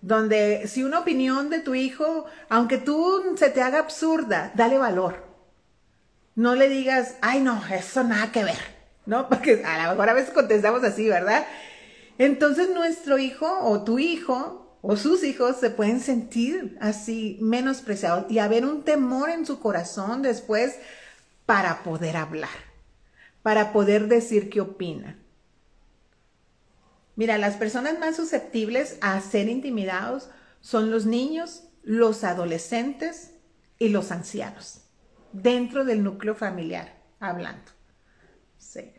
Donde 0.00 0.68
si 0.68 0.84
una 0.84 1.00
opinión 1.00 1.50
de 1.50 1.60
tu 1.60 1.74
hijo, 1.74 2.26
aunque 2.48 2.78
tú 2.78 3.34
se 3.36 3.50
te 3.50 3.62
haga 3.62 3.78
absurda, 3.78 4.52
dale 4.54 4.78
valor. 4.78 5.26
No 6.34 6.54
le 6.54 6.68
digas, 6.68 7.16
ay 7.20 7.40
no, 7.40 7.60
eso 7.66 8.04
nada 8.04 8.30
que 8.30 8.44
ver. 8.44 8.78
¿no? 9.08 9.28
Porque 9.28 9.64
a 9.64 9.82
lo 9.82 9.90
mejor 9.90 10.10
a 10.10 10.14
veces 10.14 10.32
contestamos 10.32 10.84
así, 10.84 11.08
¿verdad? 11.08 11.44
Entonces 12.18 12.68
nuestro 12.70 13.18
hijo 13.18 13.46
o 13.62 13.82
tu 13.82 13.98
hijo 13.98 14.78
o 14.82 14.96
sus 14.96 15.24
hijos 15.24 15.56
se 15.56 15.70
pueden 15.70 15.98
sentir 15.98 16.76
así 16.80 17.38
menospreciados 17.40 18.30
y 18.30 18.38
haber 18.38 18.64
un 18.64 18.84
temor 18.84 19.30
en 19.30 19.46
su 19.46 19.58
corazón 19.58 20.22
después 20.22 20.76
para 21.46 21.82
poder 21.82 22.16
hablar, 22.16 22.50
para 23.42 23.72
poder 23.72 24.06
decir 24.06 24.50
qué 24.50 24.60
opinan. 24.60 25.16
Mira, 27.18 27.36
las 27.36 27.56
personas 27.56 27.98
más 27.98 28.14
susceptibles 28.14 28.96
a 29.00 29.20
ser 29.20 29.48
intimidados 29.48 30.30
son 30.60 30.92
los 30.92 31.04
niños, 31.04 31.64
los 31.82 32.22
adolescentes 32.22 33.32
y 33.76 33.88
los 33.88 34.12
ancianos, 34.12 34.82
dentro 35.32 35.84
del 35.84 36.04
núcleo 36.04 36.36
familiar, 36.36 37.02
hablando. 37.18 37.72
Sí. 38.56 38.92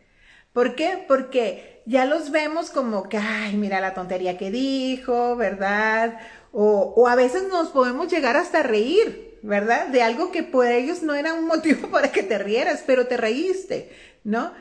¿Por 0.52 0.74
qué? 0.74 1.02
Porque 1.08 1.82
ya 1.86 2.04
los 2.04 2.30
vemos 2.30 2.68
como 2.68 3.08
que, 3.08 3.16
ay, 3.16 3.56
mira 3.56 3.80
la 3.80 3.94
tontería 3.94 4.36
que 4.36 4.50
dijo, 4.50 5.34
¿verdad? 5.36 6.20
O, 6.52 7.08
a 7.08 7.14
veces 7.14 7.44
nos 7.48 7.70
podemos 7.70 8.12
llegar 8.12 8.36
hasta 8.36 8.62
reír, 8.62 9.38
¿verdad? 9.42 9.86
De 9.86 10.02
algo 10.02 10.30
que 10.30 10.42
por 10.42 10.66
ellos 10.66 11.02
no 11.02 11.14
era 11.14 11.32
un 11.32 11.46
motivo 11.46 11.88
para 11.90 12.12
que 12.12 12.22
te 12.22 12.36
rieras, 12.36 12.84
pero 12.86 13.06
te 13.06 13.16
reíste, 13.16 13.90
¿no? 14.24 14.52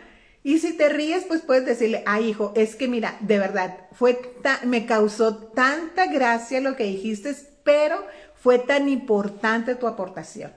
Y 0.44 0.60
si 0.60 0.74
te 0.74 0.90
ríes, 0.90 1.26
pues 1.26 1.42
puedes 1.42 1.66
decirle, 1.66 2.04
ay, 2.06 2.30
hijo, 2.30 2.54
es 2.56 2.76
que 2.76 2.88
mira, 2.88 3.18
de 3.20 3.40
verdad, 3.40 3.78
fue 3.92 4.20
me 4.66 4.86
causó 4.86 5.36
tanta 5.36 6.08
gracia 6.08 6.62
lo 6.62 6.76
que 6.76 6.86
dijiste, 6.86 7.36
pero 7.64 8.06
fue 8.42 8.58
tan 8.58 8.88
importante 8.88 9.76
tu 9.76 9.86
aportación, 9.86 10.54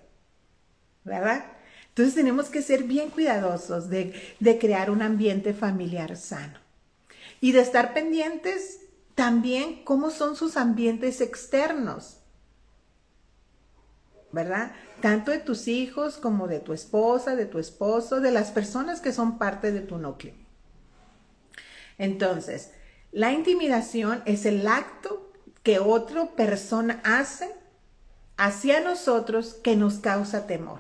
¿verdad? 1.05 1.45
Entonces 1.89 2.15
tenemos 2.15 2.49
que 2.49 2.63
ser 2.63 2.85
bien 2.85 3.11
cuidadosos 3.11 3.91
de, 3.91 4.15
crear 4.59 4.91
un 4.91 5.03
ambiente 5.03 5.53
familiar 5.53 6.17
sano 6.17 6.59
y 7.41 7.53
de 7.53 7.61
estar 7.61 7.93
pendientes 7.93 8.81
también 9.15 9.85
cómo 9.85 10.11
son 10.11 10.37
sus 10.37 10.57
ambientes 10.57 11.21
externos, 11.21 12.19
¿verdad? 14.31 14.73
Tanto 15.03 15.33
de 15.33 15.39
tus 15.39 15.67
hijos 15.67 16.17
como 16.17 16.47
de 16.47 16.61
tu 16.61 16.73
esposa, 16.73 17.35
de 17.35 17.45
tu 17.45 17.59
esposo, 17.59 18.21
de 18.21 18.31
las 18.31 18.53
personas 18.53 19.01
que 19.01 19.13
son 19.13 19.37
parte 19.37 19.73
de 19.73 19.81
tu 19.81 19.99
núcleo. 19.99 20.33
Entonces, 21.99 22.71
la 23.11 23.33
intimidación 23.33 24.23
es 24.27 24.47
el 24.47 24.65
acto 24.67 25.33
que 25.65 25.81
otra 25.81 26.31
persona 26.31 27.01
hace 27.05 27.53
hacia 28.37 28.81
nosotros 28.81 29.55
que 29.55 29.75
nos 29.75 29.95
causa 29.99 30.47
temor. 30.47 30.79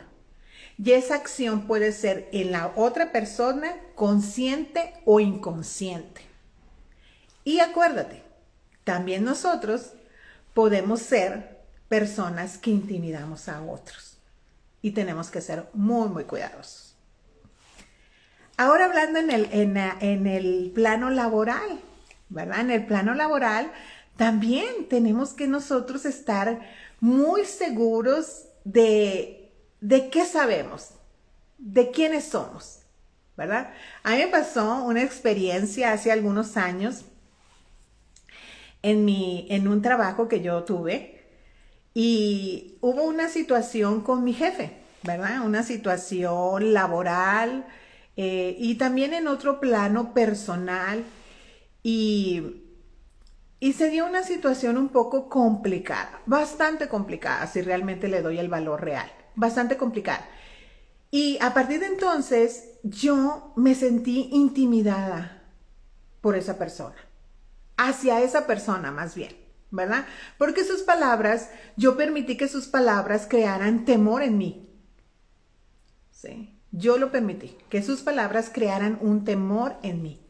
Y 0.78 0.92
esa 0.92 1.16
acción 1.16 1.66
puede 1.66 1.90
ser 1.90 2.28
en 2.32 2.52
la 2.52 2.72
otra 2.76 3.10
persona 3.10 3.74
consciente 3.96 4.94
o 5.04 5.18
inconsciente. 5.18 6.22
Y 7.42 7.58
acuérdate, 7.58 8.22
también 8.84 9.24
nosotros 9.24 9.94
podemos 10.54 11.02
ser 11.02 11.60
personas 11.88 12.56
que 12.56 12.70
intimidamos 12.70 13.48
a 13.48 13.62
otros. 13.62 14.11
Y 14.82 14.90
tenemos 14.90 15.30
que 15.30 15.40
ser 15.40 15.68
muy, 15.72 16.08
muy 16.08 16.24
cuidadosos. 16.24 16.96
Ahora 18.56 18.84
hablando 18.84 19.18
en 19.18 19.30
el, 19.30 19.48
en 19.52 20.26
el 20.26 20.72
plano 20.74 21.08
laboral, 21.08 21.80
¿verdad? 22.28 22.60
En 22.60 22.70
el 22.70 22.84
plano 22.84 23.14
laboral 23.14 23.72
también 24.16 24.88
tenemos 24.90 25.32
que 25.32 25.46
nosotros 25.46 26.04
estar 26.04 26.60
muy 27.00 27.46
seguros 27.46 28.44
de 28.64 29.42
de 29.82 30.10
qué 30.10 30.24
sabemos, 30.24 30.90
de 31.58 31.90
quiénes 31.90 32.26
somos, 32.26 32.78
¿verdad? 33.36 33.74
A 34.04 34.12
mí 34.12 34.18
me 34.18 34.28
pasó 34.28 34.84
una 34.84 35.02
experiencia 35.02 35.92
hace 35.92 36.12
algunos 36.12 36.56
años 36.56 37.04
en, 38.80 39.04
mi, 39.04 39.48
en 39.50 39.66
un 39.66 39.82
trabajo 39.82 40.28
que 40.28 40.40
yo 40.40 40.62
tuve 40.62 41.21
y 41.94 42.78
hubo 42.80 43.02
una 43.04 43.28
situación 43.28 44.02
con 44.02 44.24
mi 44.24 44.32
jefe, 44.32 44.78
¿verdad? 45.02 45.44
Una 45.44 45.62
situación 45.62 46.72
laboral 46.72 47.66
eh, 48.16 48.56
y 48.58 48.76
también 48.76 49.14
en 49.14 49.28
otro 49.28 49.60
plano 49.60 50.14
personal 50.14 51.04
y, 51.82 52.62
y 53.60 53.72
se 53.72 53.90
dio 53.90 54.06
una 54.06 54.22
situación 54.22 54.76
un 54.76 54.88
poco 54.88 55.28
complicada, 55.28 56.20
bastante 56.26 56.88
complicada, 56.88 57.46
si 57.46 57.62
realmente 57.62 58.08
le 58.08 58.22
doy 58.22 58.38
el 58.38 58.48
valor 58.48 58.82
real 58.82 59.10
bastante 59.34 59.76
complicada. 59.76 60.26
Y 61.10 61.38
a 61.40 61.52
partir 61.54 61.80
de 61.80 61.86
entonces 61.86 62.78
yo 62.82 63.52
me 63.56 63.74
sentí 63.74 64.30
intimidada 64.32 65.42
por 66.20 66.36
esa 66.36 66.58
persona, 66.58 66.96
hacia 67.76 68.20
esa 68.20 68.46
persona 68.46 68.90
más 68.90 69.14
bien, 69.14 69.34
¿verdad? 69.72 70.06
Porque 70.38 70.64
sus 70.64 70.82
palabras, 70.82 71.50
yo 71.76 71.96
permití 71.96 72.36
que 72.36 72.46
sus 72.46 72.68
palabras 72.68 73.26
crearan 73.28 73.84
temor 73.84 74.22
en 74.22 74.38
mí. 74.38 74.70
Sí, 76.10 76.56
yo 76.70 76.98
lo 76.98 77.10
permití, 77.10 77.56
que 77.68 77.82
sus 77.82 78.02
palabras 78.02 78.50
crearan 78.52 78.98
un 79.00 79.24
temor 79.24 79.76
en 79.82 80.02
mí. 80.02 80.20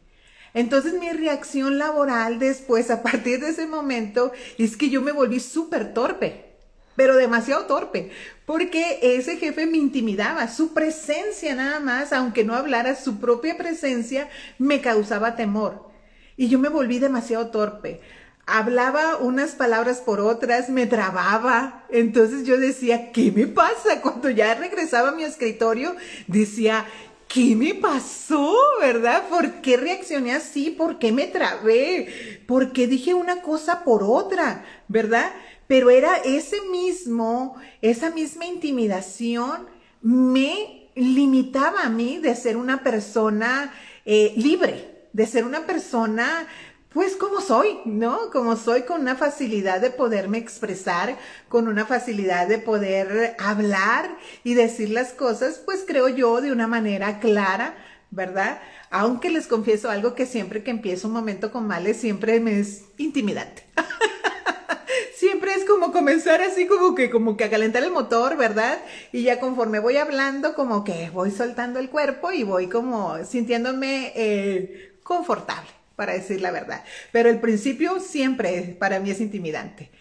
Entonces 0.55 0.93
mi 0.93 1.11
reacción 1.11 1.77
laboral 1.77 2.39
después, 2.39 2.89
a 2.89 3.03
partir 3.03 3.39
de 3.41 3.49
ese 3.49 3.67
momento, 3.67 4.31
es 4.57 4.77
que 4.77 4.89
yo 4.89 5.01
me 5.01 5.11
volví 5.11 5.39
súper 5.39 5.93
torpe. 5.93 6.55
pero 6.95 7.15
demasiado 7.15 7.65
torpe, 7.65 8.11
porque 8.45 8.99
ese 9.01 9.37
jefe 9.37 9.65
me 9.65 9.77
intimidaba, 9.77 10.47
su 10.47 10.73
presencia 10.73 11.55
nada 11.55 11.79
más, 11.79 12.13
aunque 12.13 12.43
no 12.43 12.53
hablara, 12.55 12.95
su 12.95 13.19
propia 13.19 13.57
presencia 13.57 14.29
me 14.59 14.81
causaba 14.81 15.35
temor. 15.35 15.89
Y 16.37 16.49
yo 16.49 16.59
me 16.59 16.69
volví 16.69 16.99
demasiado 16.99 17.47
torpe. 17.47 18.01
Hablaba 18.45 19.17
unas 19.17 19.51
palabras 19.51 20.01
por 20.01 20.19
otras, 20.19 20.69
me 20.69 20.85
trababa. 20.85 21.85
Entonces 21.89 22.45
yo 22.45 22.57
decía, 22.57 23.11
¿qué 23.11 23.31
me 23.31 23.47
pasa? 23.47 24.01
Cuando 24.01 24.29
ya 24.29 24.53
regresaba 24.55 25.09
a 25.09 25.13
mi 25.13 25.23
escritorio, 25.23 25.95
decía, 26.27 26.85
¿qué 27.29 27.55
me 27.55 27.73
pasó? 27.73 28.53
¿Verdad? 28.81 29.29
¿Por 29.29 29.61
qué 29.61 29.77
reaccioné 29.77 30.33
así? 30.33 30.71
¿Por 30.71 30.99
qué 30.99 31.11
me 31.13 31.27
trabé? 31.27 32.43
¿Por 32.45 32.73
qué 32.73 32.85
dije 32.85 33.13
una 33.13 33.41
cosa 33.41 33.83
por 33.85 34.03
otra? 34.03 34.65
¿Verdad? 34.89 35.31
Pero 35.67 35.89
era 35.89 36.17
ese 36.17 36.57
mismo, 36.69 37.55
esa 37.81 38.11
misma 38.11 38.45
intimidación 38.45 39.67
me 40.01 40.89
limitaba 40.95 41.83
a 41.83 41.89
mí 41.89 42.17
de 42.17 42.35
ser 42.35 42.57
una 42.57 42.83
persona 42.83 43.73
eh, 44.05 44.33
libre, 44.35 45.07
de 45.13 45.25
ser 45.25 45.45
una 45.45 45.65
persona 45.65 46.47
pues 46.93 47.15
como 47.15 47.41
soy, 47.41 47.79
¿no? 47.85 48.29
Como 48.31 48.55
soy 48.55 48.83
con 48.83 49.01
una 49.01 49.15
facilidad 49.15 49.81
de 49.81 49.89
poderme 49.89 50.37
expresar, 50.37 51.17
con 51.49 51.67
una 51.67 51.85
facilidad 51.85 52.47
de 52.47 52.59
poder 52.59 53.35
hablar 53.39 54.15
y 54.43 54.53
decir 54.53 54.91
las 54.91 55.11
cosas, 55.11 55.59
pues 55.65 55.83
creo 55.87 56.07
yo 56.07 56.39
de 56.39 56.51
una 56.51 56.67
manera 56.67 57.19
clara, 57.19 57.75
¿verdad? 58.11 58.61
Aunque 58.91 59.31
les 59.31 59.47
confieso 59.47 59.89
algo 59.89 60.13
que 60.13 60.27
siempre 60.27 60.63
que 60.63 60.69
empiezo 60.69 61.07
un 61.07 61.13
momento 61.13 61.51
con 61.51 61.65
males, 61.65 61.97
siempre 61.97 62.39
me 62.39 62.59
es 62.59 62.83
intimidante. 62.97 63.65
siempre 65.15 65.55
es 65.55 65.65
como 65.65 65.91
comenzar 65.91 66.43
así 66.43 66.67
como 66.67 66.93
que 66.93 67.09
como 67.09 67.37
que 67.37 67.45
a 67.45 67.49
calentar 67.49 67.81
el 67.81 67.91
motor, 67.91 68.37
¿verdad? 68.37 68.77
Y 69.11 69.23
ya 69.23 69.39
conforme 69.39 69.79
voy 69.79 69.97
hablando 69.97 70.53
como 70.53 70.83
que 70.83 71.09
voy 71.09 71.31
soltando 71.31 71.79
el 71.79 71.89
cuerpo 71.89 72.31
y 72.31 72.43
voy 72.43 72.67
como 72.67 73.17
sintiéndome 73.25 74.11
eh, 74.15 74.99
confortable 75.01 75.82
para 75.95 76.13
decir 76.13 76.41
la 76.41 76.51
verdad. 76.51 76.83
Pero 77.11 77.29
el 77.29 77.39
principio 77.39 77.99
siempre 77.99 78.75
para 78.79 78.99
mí 78.99 79.11
es 79.11 79.21
intimidante. 79.21 79.91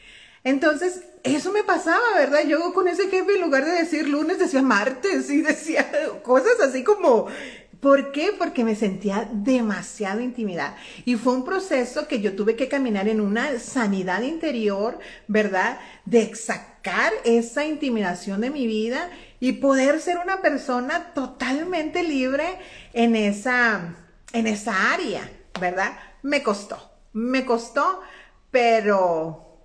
Entonces, 0.44 1.04
eso 1.22 1.52
me 1.52 1.62
pasaba, 1.62 2.02
¿verdad? 2.16 2.40
Yo 2.46 2.72
con 2.72 2.88
ese 2.88 3.08
jefe, 3.08 3.34
en 3.34 3.42
lugar 3.42 3.64
de 3.64 3.72
decir 3.72 4.08
lunes, 4.08 4.38
decía 4.38 4.62
martes 4.62 5.30
y 5.30 5.42
decía 5.42 5.88
cosas 6.22 6.60
así 6.60 6.82
como, 6.82 7.28
¿por 7.80 8.10
qué? 8.10 8.30
Porque 8.36 8.64
me 8.64 8.74
sentía 8.74 9.28
demasiado 9.32 10.20
intimidad. 10.20 10.74
Y 11.04 11.14
fue 11.14 11.34
un 11.34 11.44
proceso 11.44 12.08
que 12.08 12.20
yo 12.20 12.34
tuve 12.34 12.56
que 12.56 12.68
caminar 12.68 13.08
en 13.08 13.20
una 13.20 13.58
sanidad 13.60 14.22
interior, 14.22 14.98
¿verdad? 15.28 15.78
De 16.04 16.34
sacar 16.34 17.12
esa 17.24 17.64
intimidación 17.64 18.40
de 18.40 18.50
mi 18.50 18.66
vida 18.66 19.10
y 19.38 19.52
poder 19.52 20.00
ser 20.00 20.18
una 20.18 20.40
persona 20.40 21.12
totalmente 21.14 22.02
libre 22.02 22.44
en 22.92 23.14
esa, 23.14 23.94
en 24.32 24.46
esa 24.48 24.92
área. 24.92 25.28
¿Verdad? 25.60 25.98
Me 26.22 26.42
costó, 26.42 26.90
me 27.12 27.44
costó, 27.44 28.00
pero 28.50 29.58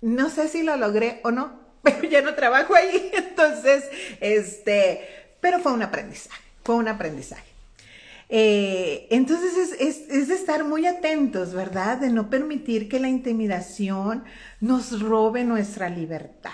no 0.00 0.30
sé 0.30 0.48
si 0.48 0.62
lo 0.62 0.76
logré 0.76 1.20
o 1.24 1.30
no, 1.30 1.60
pero 1.82 2.02
ya 2.04 2.22
no 2.22 2.34
trabajo 2.34 2.74
ahí, 2.74 3.10
entonces, 3.14 3.84
este, 4.20 5.34
pero 5.40 5.58
fue 5.60 5.72
un 5.72 5.82
aprendizaje, 5.82 6.42
fue 6.64 6.76
un 6.76 6.88
aprendizaje. 6.88 7.52
Eh, 8.34 9.08
entonces 9.10 9.76
es, 9.78 10.08
es, 10.08 10.28
de 10.28 10.34
estar 10.34 10.64
muy 10.64 10.86
atentos, 10.86 11.52
¿verdad? 11.52 11.98
De 11.98 12.08
no 12.08 12.30
permitir 12.30 12.88
que 12.88 12.98
la 12.98 13.08
intimidación 13.08 14.24
nos 14.58 15.02
robe 15.02 15.44
nuestra 15.44 15.90
libertad 15.90 16.52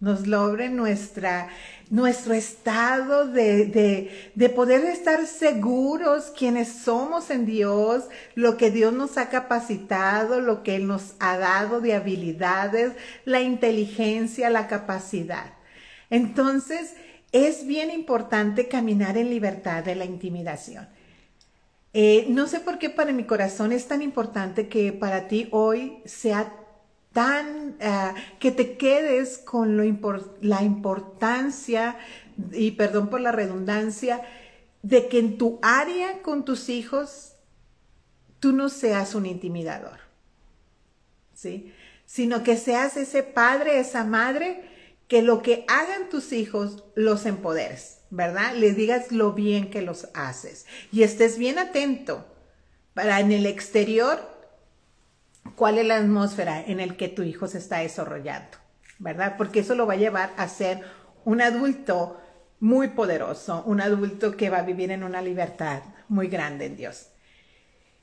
nos 0.00 0.26
logre 0.26 0.68
nuestra, 0.68 1.48
nuestro 1.90 2.34
estado 2.34 3.26
de, 3.26 4.10
de, 4.34 4.48
poder 4.50 4.84
estar 4.84 5.26
seguros 5.26 6.32
quienes 6.36 6.68
somos 6.68 7.30
en 7.30 7.46
Dios, 7.46 8.04
lo 8.34 8.56
que 8.56 8.70
Dios 8.70 8.92
nos 8.92 9.16
ha 9.16 9.28
capacitado, 9.28 10.40
lo 10.40 10.62
que 10.62 10.76
Él 10.76 10.86
nos 10.86 11.14
ha 11.20 11.38
dado 11.38 11.80
de 11.80 11.94
habilidades, 11.94 12.92
la 13.24 13.40
inteligencia, 13.40 14.50
la 14.50 14.66
capacidad. 14.66 15.54
Entonces, 16.10 16.94
es 17.32 17.66
bien 17.66 17.90
importante 17.90 18.68
caminar 18.68 19.16
en 19.16 19.30
libertad 19.30 19.82
de 19.82 19.94
la 19.94 20.04
intimidación. 20.04 20.88
Eh, 21.92 22.26
no 22.28 22.48
sé 22.48 22.60
por 22.60 22.78
qué 22.78 22.90
para 22.90 23.12
mi 23.12 23.24
corazón 23.24 23.72
es 23.72 23.86
tan 23.86 24.02
importante 24.02 24.68
que 24.68 24.92
para 24.92 25.28
ti 25.28 25.48
hoy 25.52 25.98
sea 26.04 26.52
tan, 27.14 27.76
eh, 27.80 28.12
que 28.38 28.50
te 28.50 28.76
quedes 28.76 29.38
con 29.38 29.78
la 29.78 30.62
importancia, 30.62 31.96
y 32.52 32.72
perdón 32.72 33.08
por 33.08 33.22
la 33.22 33.32
redundancia, 33.32 34.20
de 34.82 35.08
que 35.08 35.20
en 35.20 35.38
tu 35.38 35.58
área 35.62 36.20
con 36.20 36.44
tus 36.44 36.68
hijos 36.68 37.36
tú 38.40 38.52
no 38.52 38.68
seas 38.68 39.14
un 39.14 39.24
intimidador, 39.24 40.00
¿sí? 41.32 41.72
Sino 42.04 42.42
que 42.42 42.58
seas 42.58 42.98
ese 42.98 43.22
padre, 43.22 43.78
esa 43.78 44.04
madre, 44.04 44.68
que 45.08 45.22
lo 45.22 45.40
que 45.40 45.64
hagan 45.68 46.10
tus 46.10 46.32
hijos 46.32 46.84
los 46.94 47.24
empoderes, 47.24 48.00
¿verdad? 48.10 48.54
Les 48.56 48.76
digas 48.76 49.12
lo 49.12 49.32
bien 49.32 49.70
que 49.70 49.80
los 49.80 50.08
haces 50.14 50.66
y 50.92 51.04
estés 51.04 51.38
bien 51.38 51.58
atento 51.58 52.26
para 52.92 53.20
en 53.20 53.32
el 53.32 53.46
exterior 53.46 54.33
cuál 55.56 55.78
es 55.78 55.86
la 55.86 55.96
atmósfera 55.96 56.62
en 56.64 56.80
el 56.80 56.96
que 56.96 57.08
tu 57.08 57.22
hijo 57.22 57.46
se 57.46 57.58
está 57.58 57.78
desarrollando, 57.78 58.58
¿verdad? 58.98 59.34
Porque 59.36 59.60
eso 59.60 59.74
lo 59.74 59.86
va 59.86 59.94
a 59.94 59.98
llevar 59.98 60.32
a 60.36 60.48
ser 60.48 60.82
un 61.24 61.40
adulto 61.40 62.20
muy 62.60 62.88
poderoso, 62.88 63.62
un 63.66 63.80
adulto 63.80 64.36
que 64.36 64.50
va 64.50 64.58
a 64.58 64.62
vivir 64.62 64.90
en 64.90 65.04
una 65.04 65.20
libertad 65.22 65.82
muy 66.08 66.28
grande 66.28 66.66
en 66.66 66.76
Dios. 66.76 67.08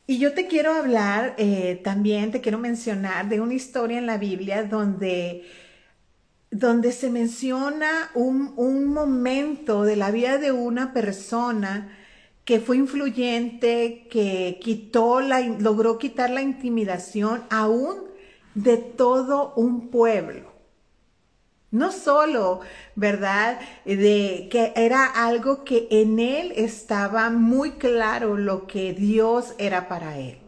Y 0.08 0.20
yo 0.20 0.34
te 0.34 0.48
quiero 0.48 0.74
hablar, 0.74 1.36
eh, 1.38 1.80
también 1.84 2.32
te 2.32 2.42
quiero 2.42 2.58
mencionar 2.58 3.30
de 3.30 3.40
una 3.40 3.54
historia 3.54 3.98
en 3.98 4.06
la 4.06 4.18
Biblia 4.18 4.64
donde, 4.64 5.46
donde 6.50 6.92
se 6.92 7.10
menciona 7.10 8.12
un, 8.14 8.54
un 8.58 8.86
momento 8.88 9.84
de 9.84 9.96
la 9.96 10.12
vida 10.12 10.38
de 10.38 10.52
una 10.52 10.94
persona 10.94 11.98
que 12.46 12.60
fue 12.60 12.78
influyente, 12.78 14.08
que 14.10 14.60
quitó 14.62 15.22
la, 15.22 15.40
logró 15.42 15.98
quitar 15.98 16.30
la 16.30 16.42
intimidación 16.42 17.44
aún 17.50 18.12
de 18.56 18.78
todo 18.78 19.54
un 19.56 19.90
pueblo. 19.90 20.52
No 21.70 21.94
solo, 21.94 22.60
¿verdad? 22.96 23.60
De 23.86 24.50
que 24.52 24.74
era 24.76 25.06
algo 25.06 25.64
que 25.64 25.88
en 25.90 26.20
él 26.20 26.52
estaba 26.58 27.30
muy 27.30 27.72
claro 27.72 28.36
lo 28.36 28.68
que 28.68 28.94
Dios 28.94 29.54
era 29.58 29.88
para 29.88 30.18
él. 30.18 30.40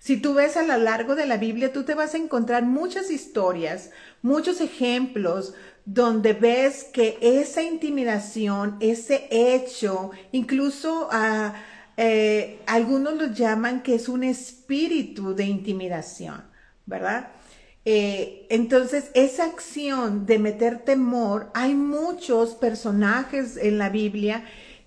Si 0.00 0.16
tú 0.16 0.34
ves 0.34 0.56
a 0.56 0.62
lo 0.62 0.76
largo 0.76 1.14
de 1.14 1.26
la 1.26 1.36
Biblia, 1.36 1.72
tú 1.72 1.84
te 1.84 1.94
vas 1.94 2.14
a 2.14 2.18
encontrar 2.18 2.64
muchas 2.64 3.10
historias, 3.10 3.90
muchos 4.22 4.60
ejemplos 4.60 5.54
donde 5.90 6.34
ves 6.34 6.84
que 6.84 7.16
esa 7.22 7.62
intimidación, 7.62 8.76
ese 8.78 9.26
hecho, 9.30 10.10
incluso 10.32 11.08
eh, 11.96 12.60
algunos 12.66 13.14
lo 13.14 13.28
llaman 13.28 13.82
que 13.82 13.94
es 13.94 14.06
un 14.10 14.22
espíritu 14.22 15.34
de 15.34 15.44
intimidación, 15.44 16.44
¿verdad? 16.84 17.28
Eh, 17.86 18.46
entonces, 18.50 19.10
esa 19.14 19.46
acción 19.46 20.26
de 20.26 20.38
meter 20.38 20.80
temor, 20.80 21.50
hay 21.54 21.74
muchos 21.74 22.54
personajes 22.54 23.56
en 23.56 23.78
la 23.78 23.88
Biblia 23.88 24.44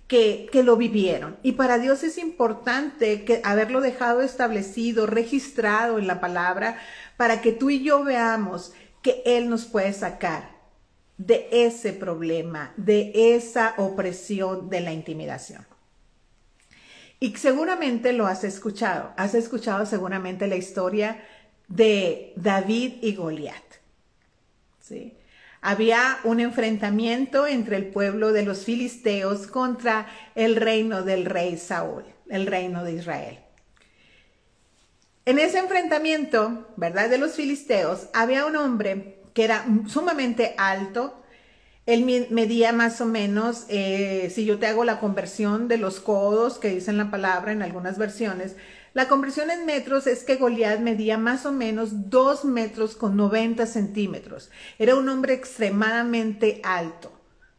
que, 0.07 0.47
que, 0.51 0.61
lo 0.61 0.77
vivieron. 0.77 1.35
Y 1.41 1.53
para 1.53 1.79
Dios 1.79 2.03
es 2.03 2.19
importante 2.19 3.23
que 3.23 3.41
haberlo 3.43 3.81
dejado 3.81 4.21
establecido, 4.21 5.07
registrado 5.07 5.97
en 5.97 6.05
la 6.05 6.21
palabra, 6.21 6.77
para 7.17 7.41
que 7.41 7.53
tú 7.53 7.71
y 7.71 7.81
yo 7.81 8.03
veamos 8.03 8.71
que 9.01 9.23
Él 9.25 9.49
nos 9.49 9.65
puede 9.65 9.93
sacar 9.93 10.60
de 11.25 11.47
ese 11.51 11.93
problema, 11.93 12.73
de 12.77 13.35
esa 13.35 13.75
opresión 13.77 14.69
de 14.69 14.81
la 14.81 14.91
intimidación. 14.91 15.65
Y 17.19 17.35
seguramente 17.35 18.13
lo 18.13 18.25
has 18.25 18.43
escuchado, 18.43 19.13
has 19.17 19.35
escuchado 19.35 19.85
seguramente 19.85 20.47
la 20.47 20.55
historia 20.55 21.23
de 21.67 22.33
David 22.35 22.93
y 23.01 23.15
Goliat. 23.15 23.63
¿sí? 24.79 25.13
Había 25.61 26.17
un 26.23 26.39
enfrentamiento 26.39 27.45
entre 27.45 27.77
el 27.77 27.85
pueblo 27.91 28.33
de 28.33 28.43
los 28.43 28.65
filisteos 28.65 29.45
contra 29.45 30.07
el 30.33 30.55
reino 30.55 31.03
del 31.03 31.25
rey 31.25 31.57
Saúl, 31.57 32.03
el 32.29 32.47
reino 32.47 32.83
de 32.83 32.93
Israel. 32.93 33.39
En 35.25 35.37
ese 35.37 35.59
enfrentamiento, 35.59 36.67
¿verdad? 36.77 37.11
De 37.11 37.19
los 37.19 37.33
filisteos, 37.33 38.07
había 38.11 38.47
un 38.47 38.55
hombre 38.55 39.20
que 39.33 39.43
era 39.43 39.65
sumamente 39.87 40.55
alto. 40.57 41.17
Él 41.85 42.05
medía 42.29 42.73
más 42.73 43.01
o 43.01 43.05
menos, 43.05 43.65
eh, 43.69 44.31
si 44.33 44.45
yo 44.45 44.59
te 44.59 44.67
hago 44.67 44.83
la 44.85 44.99
conversión 44.99 45.67
de 45.67 45.77
los 45.77 45.99
codos 45.99 46.59
que 46.59 46.69
dicen 46.69 46.97
la 46.97 47.09
palabra 47.11 47.51
en 47.51 47.63
algunas 47.63 47.97
versiones, 47.97 48.55
La 48.93 49.07
conversión 49.07 49.49
en 49.51 49.65
metros 49.65 50.05
es 50.05 50.23
que 50.23 50.35
Goliat 50.35 50.79
medía 50.81 51.17
más 51.17 51.45
o 51.45 51.51
menos 51.53 52.09
2 52.09 52.43
metros 52.45 52.95
con 52.95 53.15
90 53.15 53.65
centímetros. 53.65 54.49
Era 54.79 54.95
un 54.95 55.07
hombre 55.07 55.33
extremadamente 55.33 56.59
alto. 56.63 57.11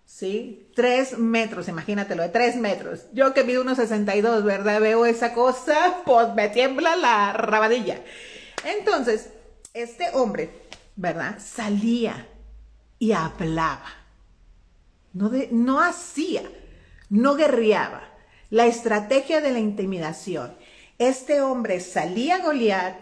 ¿Sí? 0.04 0.68
3 0.76 1.18
metros, 1.18 1.68
imagínatelo, 1.68 2.22
de 2.22 2.28
3 2.28 2.56
metros. 2.56 3.06
Yo 3.14 3.32
que 3.32 3.44
mido 3.44 3.62
unos 3.62 3.78
62, 3.78 4.44
¿verdad? 4.44 4.78
Veo 4.80 5.06
esa 5.06 5.32
cosa, 5.32 6.02
pues 6.04 6.34
me 6.34 6.50
tiembla 6.50 6.96
la 6.96 7.32
rabadilla. 7.32 8.02
Entonces, 8.64 9.30
este 9.72 10.10
hombre, 10.12 10.50
¿verdad? 10.96 11.38
Salía 11.38 12.28
y 12.98 13.12
hablaba. 13.12 13.90
No, 15.12 15.30
no 15.50 15.80
hacía, 15.80 16.42
no 17.10 17.34
guerreaba. 17.34 18.02
La 18.50 18.66
estrategia 18.66 19.40
de 19.40 19.50
la 19.52 19.58
intimidación 19.58 20.54
este 21.08 21.40
hombre 21.40 21.80
salía 21.80 22.36
a 22.36 22.38
Goliat 22.44 22.94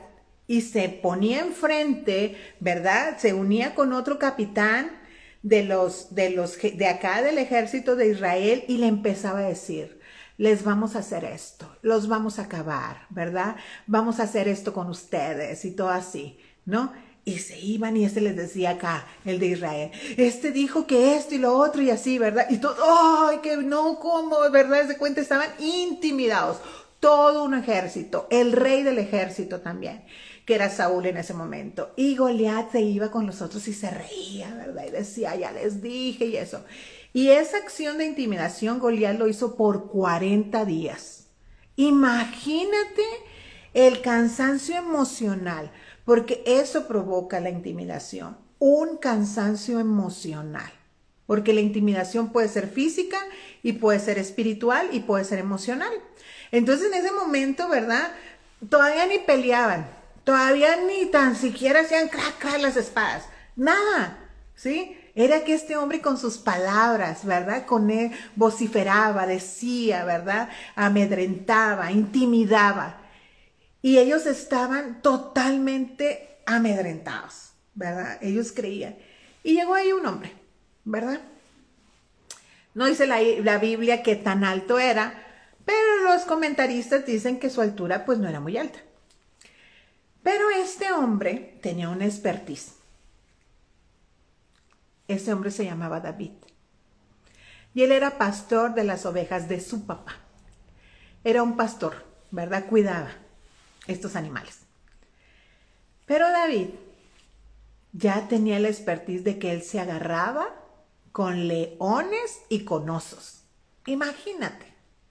y 0.47 0.63
se 0.63 0.89
ponía 0.89 1.41
enfrente, 1.41 2.37
¿verdad? 2.59 3.19
Se 3.19 3.35
unía 3.35 3.75
con 3.75 3.93
otro 3.93 4.19
capitán 4.19 4.91
de 5.43 5.65
los, 5.65 6.15
de 6.15 6.31
los, 6.31 6.59
de 6.59 6.87
acá 6.87 7.23
del 7.23 7.39
ejército 7.39 7.97
de 7.97 8.09
Israel 8.09 8.65
y 8.69 8.79
le 8.79 8.87
empezaba 8.87 9.41
a 9.41 9.49
decir, 9.49 10.01
les 10.39 10.65
vamos 10.65 10.97
a 10.97 11.01
hacer 11.01 11.25
esto, 11.25 11.77
los 11.83 12.09
vamos 12.09 12.39
a 12.39 12.43
acabar, 12.43 13.07
¿verdad? 13.11 13.57
Vamos 13.87 14.19
a 14.19 14.23
hacer 14.25 14.49
esto 14.49 14.73
con 14.73 14.89
ustedes 14.89 15.65
y 15.65 15.73
todo 15.73 15.91
así, 15.91 16.39
¿no? 16.65 16.93
Y 17.31 17.39
se 17.39 17.59
iban 17.61 17.97
y 17.97 18.05
este 18.05 18.21
les 18.21 18.35
decía 18.35 18.71
acá, 18.71 19.07
el 19.25 19.39
de 19.39 19.47
Israel, 19.47 19.91
este 20.17 20.51
dijo 20.51 20.87
que 20.87 21.15
esto 21.15 21.37
y 21.37 21.39
lo 21.39 21.57
otro 21.57 21.81
y 21.81 21.91
así, 21.91 22.19
¿verdad? 22.19 22.47
Y 22.51 22.59
todo, 22.59 22.75
¡ay, 23.29 23.39
que 23.39 23.57
no, 23.57 24.01
cómo, 24.01 24.39
¿verdad? 24.51 24.89
Se 24.89 24.97
cuenta, 24.97 25.21
estaban 25.21 25.51
intimidados 25.61 26.59
todo 26.99 27.45
un 27.45 27.55
ejército, 27.55 28.27
el 28.31 28.51
rey 28.51 28.83
del 28.83 28.99
ejército 28.99 29.61
también, 29.61 30.05
que 30.45 30.57
era 30.57 30.71
Saúl 30.71 31.07
en 31.07 31.19
ese 31.19 31.35
momento. 31.35 31.93
Y 31.97 32.17
Goliat 32.17 32.73
se 32.73 32.81
iba 32.81 33.13
con 33.13 33.27
los 33.27 33.41
otros 33.43 33.69
y 33.69 33.75
se 33.75 33.91
reía, 33.91 34.53
¿verdad? 34.55 34.87
Y 34.89 34.91
decía, 34.91 35.37
ya 35.37 35.53
les 35.53 35.81
dije 35.81 36.27
y 36.27 36.37
eso. 36.37 36.65
Y 37.13 37.29
esa 37.29 37.59
acción 37.59 37.99
de 37.99 38.07
intimidación 38.07 38.81
Goliat 38.81 39.19
lo 39.19 39.29
hizo 39.29 39.57
por 39.57 39.89
40 39.89 40.65
días. 40.65 41.29
Imagínate 41.77 43.05
el 43.73 44.01
cansancio 44.03 44.77
emocional, 44.77 45.71
porque 46.11 46.43
eso 46.45 46.89
provoca 46.89 47.39
la 47.39 47.51
intimidación, 47.51 48.37
un 48.59 48.97
cansancio 48.97 49.79
emocional. 49.79 50.69
Porque 51.25 51.53
la 51.53 51.61
intimidación 51.61 52.31
puede 52.33 52.49
ser 52.49 52.67
física 52.67 53.17
y 53.63 53.75
puede 53.75 54.01
ser 54.01 54.19
espiritual 54.19 54.89
y 54.91 54.99
puede 54.99 55.25
ser 55.25 55.39
emocional. 55.39 55.93
Entonces 56.51 56.89
en 56.89 56.95
ese 56.95 57.13
momento, 57.13 57.69
¿verdad? 57.69 58.11
Todavía 58.69 59.07
ni 59.07 59.19
peleaban, 59.19 59.87
todavía 60.25 60.79
ni 60.85 61.07
tan 61.07 61.37
siquiera 61.37 61.83
hacían 61.83 62.09
crack, 62.09 62.59
las 62.59 62.77
espadas, 62.77 63.29
nada, 63.55 64.19
¿sí? 64.57 64.97
Era 65.15 65.45
que 65.45 65.55
este 65.55 65.77
hombre 65.77 66.01
con 66.01 66.19
sus 66.19 66.39
palabras, 66.39 67.25
¿verdad? 67.25 67.67
Con 67.67 67.89
él 67.89 68.11
vociferaba, 68.35 69.29
decía, 69.29 70.05
¿verdad? 70.05 70.49
Amedrentaba, 70.75 71.93
intimidaba. 71.93 73.00
Y 73.83 73.99
ellos 73.99 74.27
estaban 74.27 75.01
totalmente 75.01 76.39
amedrentados, 76.47 77.53
¿verdad? 77.75 78.19
Ellos 78.21 78.53
creían. 78.53 78.97
Y 79.43 79.55
llegó 79.55 79.75
ahí 79.75 79.93
un 79.93 80.05
hombre, 80.05 80.33
¿verdad? 80.85 81.21
No 82.75 82.87
dice 82.87 83.07
la, 83.07 83.21
la 83.21 83.59
Biblia 83.59 84.03
que 84.03 84.17
tan 84.17 84.45
alto 84.45 84.79
era, 84.79 85.27
pero 85.65 86.03
los 86.05 86.23
comentaristas 86.23 87.07
dicen 87.07 87.39
que 87.41 87.51
su 87.51 87.61
altura 87.61 88.05
pues 88.05 88.19
no 88.19 88.29
era 88.29 88.41
muy 88.41 88.59
alta. 88.59 88.81
Pero 90.23 90.51
este 90.51 90.93
hombre 90.93 91.59
tenía 91.63 91.89
una 91.89 92.05
expertise. 92.05 92.75
Ese 95.09 95.33
hombre 95.33 95.51
se 95.51 95.65
llamaba 95.65 96.01
David. 96.01 96.33
Y 97.75 97.83
él 97.83 97.93
era 97.93 98.19
pastor 98.19 98.75
de 98.75 98.85
las 98.85 99.07
ovejas 99.07 99.49
de 99.49 99.61
su 99.61 99.87
papá. 99.87 100.17
Era 101.25 101.43
un 101.43 101.57
pastor, 101.57 102.05
¿verdad? 102.31 102.67
Cuidaba 102.67 103.11
estos 103.87 104.17
animales. 104.17 104.59
Pero 106.07 106.29
David 106.31 106.69
ya 107.93 108.29
tenía 108.29 108.59
la 108.59 108.69
expertise 108.69 109.25
de 109.25 109.39
que 109.39 109.53
él 109.53 109.63
se 109.63 109.81
agarraba 109.81 110.49
con 111.13 111.49
leones 111.49 112.41
y 112.49 112.65
con 112.65 112.89
osos. 112.91 113.43
Imagínate 113.87 114.67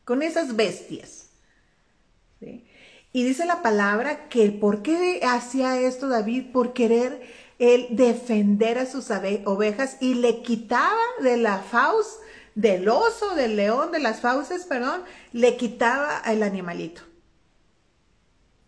con 0.06 0.24
esas 0.24 0.56
bestias. 0.56 1.28
Y 2.42 3.24
dice 3.24 3.46
la 3.46 3.62
palabra 3.62 4.30
que 4.30 4.50
por 4.50 4.82
qué 4.82 5.22
hacía 5.24 5.80
esto 5.80 6.08
David, 6.08 6.52
por 6.52 6.74
querer 6.74 7.22
él 7.60 7.88
defender 7.92 8.78
a 8.78 8.86
sus 8.86 9.12
ovejas 9.12 9.98
y 10.00 10.16
le 10.16 10.42
quitaba 10.42 11.00
de 11.22 11.38
la 11.38 11.60
fauce, 11.60 12.18
del 12.56 12.88
oso, 12.88 13.36
del 13.36 13.56
león, 13.56 13.92
de 13.92 14.00
las 14.00 14.22
fauces, 14.22 14.66
perdón, 14.66 15.04
le 15.34 15.58
quitaba 15.58 16.22
el 16.26 16.44
animalito. 16.44 17.02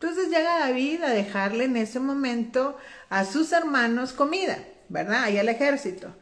Entonces 0.01 0.29
llega 0.29 0.57
David 0.57 1.03
a 1.03 1.09
dejarle 1.09 1.65
en 1.65 1.77
ese 1.77 1.99
momento 1.99 2.75
a 3.09 3.23
sus 3.23 3.51
hermanos 3.51 4.13
comida, 4.13 4.57
¿verdad? 4.89 5.25
Ahí 5.25 5.37
al 5.37 5.47
ejército. 5.47 6.15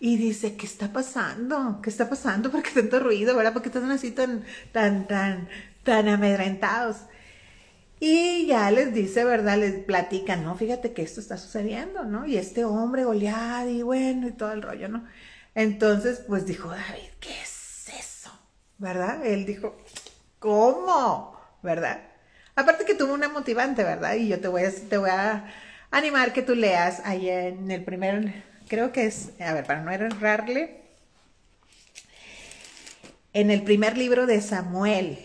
Y 0.00 0.16
dice, 0.16 0.56
¿qué 0.56 0.64
está 0.64 0.90
pasando? 0.90 1.80
¿Qué 1.82 1.90
está 1.90 2.08
pasando? 2.08 2.50
¿Por 2.50 2.62
qué 2.62 2.70
tanto 2.70 2.98
ruido? 2.98 3.36
¿Verdad? 3.36 3.52
¿Por 3.52 3.60
qué 3.60 3.68
están 3.68 3.90
así 3.90 4.10
tan, 4.12 4.42
tan, 4.72 5.06
tan, 5.06 5.50
tan 5.82 6.08
amedrentados? 6.08 6.96
Y 8.00 8.46
ya 8.46 8.70
les 8.70 8.94
dice, 8.94 9.22
¿verdad? 9.26 9.58
Les 9.58 9.84
platican, 9.84 10.42
¿no? 10.42 10.56
Fíjate 10.56 10.94
que 10.94 11.02
esto 11.02 11.20
está 11.20 11.36
sucediendo, 11.36 12.04
¿no? 12.04 12.24
Y 12.24 12.38
este 12.38 12.64
hombre 12.64 13.04
goleado 13.04 13.68
y 13.68 13.82
bueno, 13.82 14.28
y 14.28 14.32
todo 14.32 14.52
el 14.52 14.62
rollo, 14.62 14.88
¿no? 14.88 15.04
Entonces, 15.54 16.22
pues 16.26 16.46
dijo 16.46 16.70
David, 16.70 17.10
¿qué 17.20 17.38
es 17.42 17.90
eso? 18.00 18.30
¿Verdad? 18.78 19.26
Él 19.26 19.44
dijo, 19.44 19.76
¿cómo? 20.38 21.38
¿Verdad? 21.62 22.15
Aparte 22.56 22.84
que 22.84 22.94
tuvo 22.94 23.14
una 23.14 23.28
motivante, 23.28 23.84
¿verdad? 23.84 24.14
Y 24.14 24.28
yo 24.28 24.40
te 24.40 24.48
voy 24.48 24.62
a, 24.62 24.70
te 24.72 24.98
voy 24.98 25.10
a 25.10 25.44
animar 25.90 26.32
que 26.32 26.42
tú 26.42 26.54
leas 26.54 27.00
ahí 27.04 27.28
en 27.28 27.70
el 27.70 27.84
primer 27.84 28.44
creo 28.68 28.92
que 28.92 29.06
es, 29.06 29.30
a 29.40 29.52
ver, 29.52 29.64
para 29.64 29.82
no 29.82 29.90
errarle, 29.90 30.80
en 33.32 33.50
el 33.50 33.62
primer 33.62 33.96
libro 33.96 34.26
de 34.26 34.40
Samuel, 34.40 35.18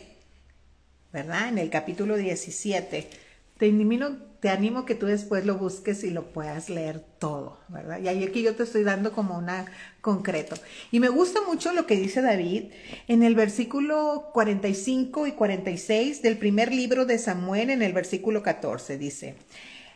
¿verdad? 1.13 1.49
En 1.49 1.57
el 1.57 1.69
capítulo 1.69 2.17
17. 2.17 3.09
Te 3.57 3.65
animo, 3.65 4.17
te 4.41 4.49
animo 4.49 4.85
que 4.85 4.95
tú 4.95 5.05
después 5.05 5.45
lo 5.45 5.55
busques 5.55 6.03
y 6.03 6.09
lo 6.09 6.33
puedas 6.33 6.67
leer 6.67 6.99
todo, 7.19 7.59
¿verdad? 7.69 7.99
Y 8.01 8.07
ahí 8.07 8.23
aquí 8.23 8.41
yo 8.41 8.55
te 8.55 8.63
estoy 8.63 8.83
dando 8.83 9.13
como 9.13 9.37
una 9.37 9.67
concreto. 10.01 10.55
Y 10.91 10.99
me 10.99 11.09
gusta 11.09 11.41
mucho 11.47 11.71
lo 11.73 11.85
que 11.85 11.95
dice 11.95 12.23
David 12.23 12.71
en 13.07 13.21
el 13.21 13.35
versículo 13.35 14.31
45 14.33 15.27
y 15.27 15.33
46 15.33 16.23
del 16.23 16.39
primer 16.39 16.73
libro 16.73 17.05
de 17.05 17.19
Samuel 17.19 17.69
en 17.69 17.83
el 17.83 17.93
versículo 17.93 18.41
14. 18.41 18.97
Dice, 18.97 19.35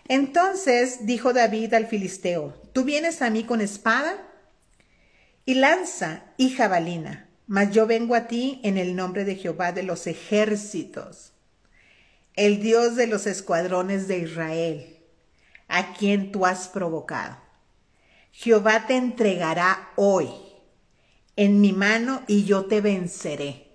entonces 0.08 1.08
dijo 1.08 1.34
David 1.34 1.74
al 1.74 1.88
filisteo, 1.88 2.54
tú 2.72 2.84
vienes 2.84 3.24
a 3.24 3.32
mí 3.32 3.46
con 3.46 3.62
espada 3.62 4.16
y 5.44 5.56
lanza 5.56 6.24
y 6.38 6.52
jabalina, 6.52 7.30
mas 7.48 7.72
yo 7.72 7.88
vengo 7.88 8.14
a 8.14 8.28
ti 8.28 8.60
en 8.64 8.78
el 8.78 8.96
nombre 8.96 9.26
de 9.26 9.38
Jehová 9.38 9.72
de 9.72 9.82
los 9.82 10.06
ejércitos, 10.06 11.32
el 12.36 12.62
Dios 12.62 12.96
de 12.96 13.08
los 13.08 13.28
escuadrones 13.28 14.08
de 14.08 14.20
Israel, 14.20 14.98
a 15.68 15.94
quien 15.94 16.32
tú 16.32 16.46
has 16.46 16.68
provocado. 16.68 17.38
Jehová 18.32 18.86
te 18.88 18.96
entregará 18.96 19.90
hoy 19.96 20.30
en 21.36 21.62
mi 21.62 21.74
mano 21.74 22.24
y 22.28 22.46
yo 22.46 22.66
te 22.66 22.82
venceré 22.82 23.66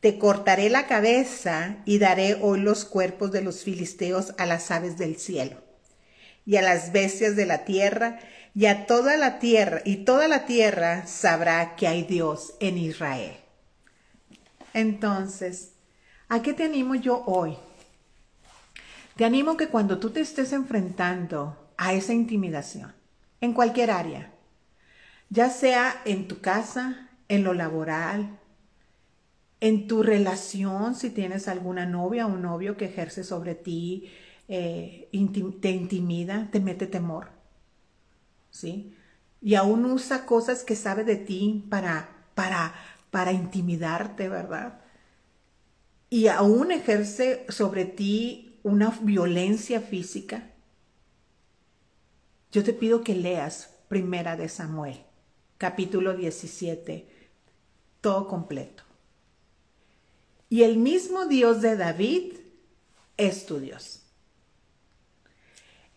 te 0.00 0.18
cortaré 0.18 0.70
la 0.70 0.86
cabeza 0.86 1.76
y 1.84 1.98
daré 1.98 2.38
hoy 2.40 2.60
los 2.60 2.86
cuerpos 2.86 3.32
de 3.32 3.42
los 3.42 3.62
filisteos 3.62 4.34
a 4.38 4.46
las 4.46 4.70
aves 4.70 4.96
del 4.96 5.16
cielo 5.16 5.58
y 6.46 6.56
a 6.56 6.62
las 6.62 6.92
bestias 6.92 7.36
de 7.36 7.44
la 7.44 7.64
tierra 7.66 8.18
y 8.54 8.66
a 8.66 8.86
toda 8.86 9.18
la 9.18 9.38
tierra 9.38 9.82
y 9.84 9.96
toda 10.04 10.26
la 10.26 10.46
tierra 10.46 11.06
sabrá 11.06 11.76
que 11.76 11.86
hay 11.86 12.02
Dios 12.02 12.54
en 12.60 12.78
Israel. 12.78 13.36
Entonces, 14.72 15.72
¿a 16.30 16.40
qué 16.40 16.54
te 16.54 16.64
animo 16.64 16.94
yo 16.94 17.22
hoy? 17.26 17.56
Te 19.16 19.26
animo 19.26 19.58
que 19.58 19.68
cuando 19.68 19.98
tú 19.98 20.10
te 20.10 20.20
estés 20.20 20.52
enfrentando 20.54 21.72
a 21.76 21.92
esa 21.92 22.14
intimidación, 22.14 22.94
en 23.42 23.52
cualquier 23.52 23.90
área, 23.90 24.32
ya 25.28 25.50
sea 25.50 26.00
en 26.04 26.28
tu 26.28 26.40
casa, 26.40 27.10
en 27.28 27.44
lo 27.44 27.52
laboral, 27.52 28.38
en 29.60 29.88
tu 29.88 30.02
relación, 30.02 30.94
si 30.94 31.10
tienes 31.10 31.48
alguna 31.48 31.84
novia 31.84 32.26
o 32.26 32.32
un 32.32 32.42
novio 32.42 32.76
que 32.76 32.86
ejerce 32.86 33.24
sobre 33.24 33.54
ti, 33.54 34.10
eh, 34.48 35.08
te 35.60 35.70
intimida, 35.70 36.48
te 36.50 36.60
mete 36.60 36.86
temor, 36.86 37.28
¿sí? 38.50 38.96
Y 39.42 39.54
aún 39.56 39.84
usa 39.84 40.26
cosas 40.26 40.62
que 40.62 40.76
sabe 40.76 41.04
de 41.04 41.16
ti 41.16 41.66
para, 41.68 42.08
para, 42.34 42.72
para 43.10 43.32
intimidarte, 43.32 44.28
¿verdad? 44.28 44.79
Y 46.10 46.26
aún 46.26 46.72
ejerce 46.72 47.46
sobre 47.48 47.84
ti 47.84 48.58
una 48.64 48.90
violencia 49.00 49.80
física, 49.80 50.50
yo 52.50 52.64
te 52.64 52.72
pido 52.72 53.02
que 53.02 53.14
leas 53.14 53.76
Primera 53.88 54.36
de 54.36 54.48
Samuel, 54.48 55.00
capítulo 55.56 56.16
17, 56.16 57.08
todo 58.00 58.26
completo. 58.26 58.82
Y 60.48 60.64
el 60.64 60.78
mismo 60.78 61.26
Dios 61.26 61.62
de 61.62 61.76
David 61.76 62.34
es 63.16 63.46
tu 63.46 63.60
Dios. 63.60 64.02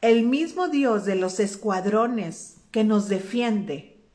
El 0.01 0.27
mismo 0.27 0.67
Dios 0.67 1.05
de 1.05 1.15
los 1.15 1.39
escuadrones 1.39 2.57
que 2.71 2.83
nos 2.83 3.09
defiende 3.09 4.05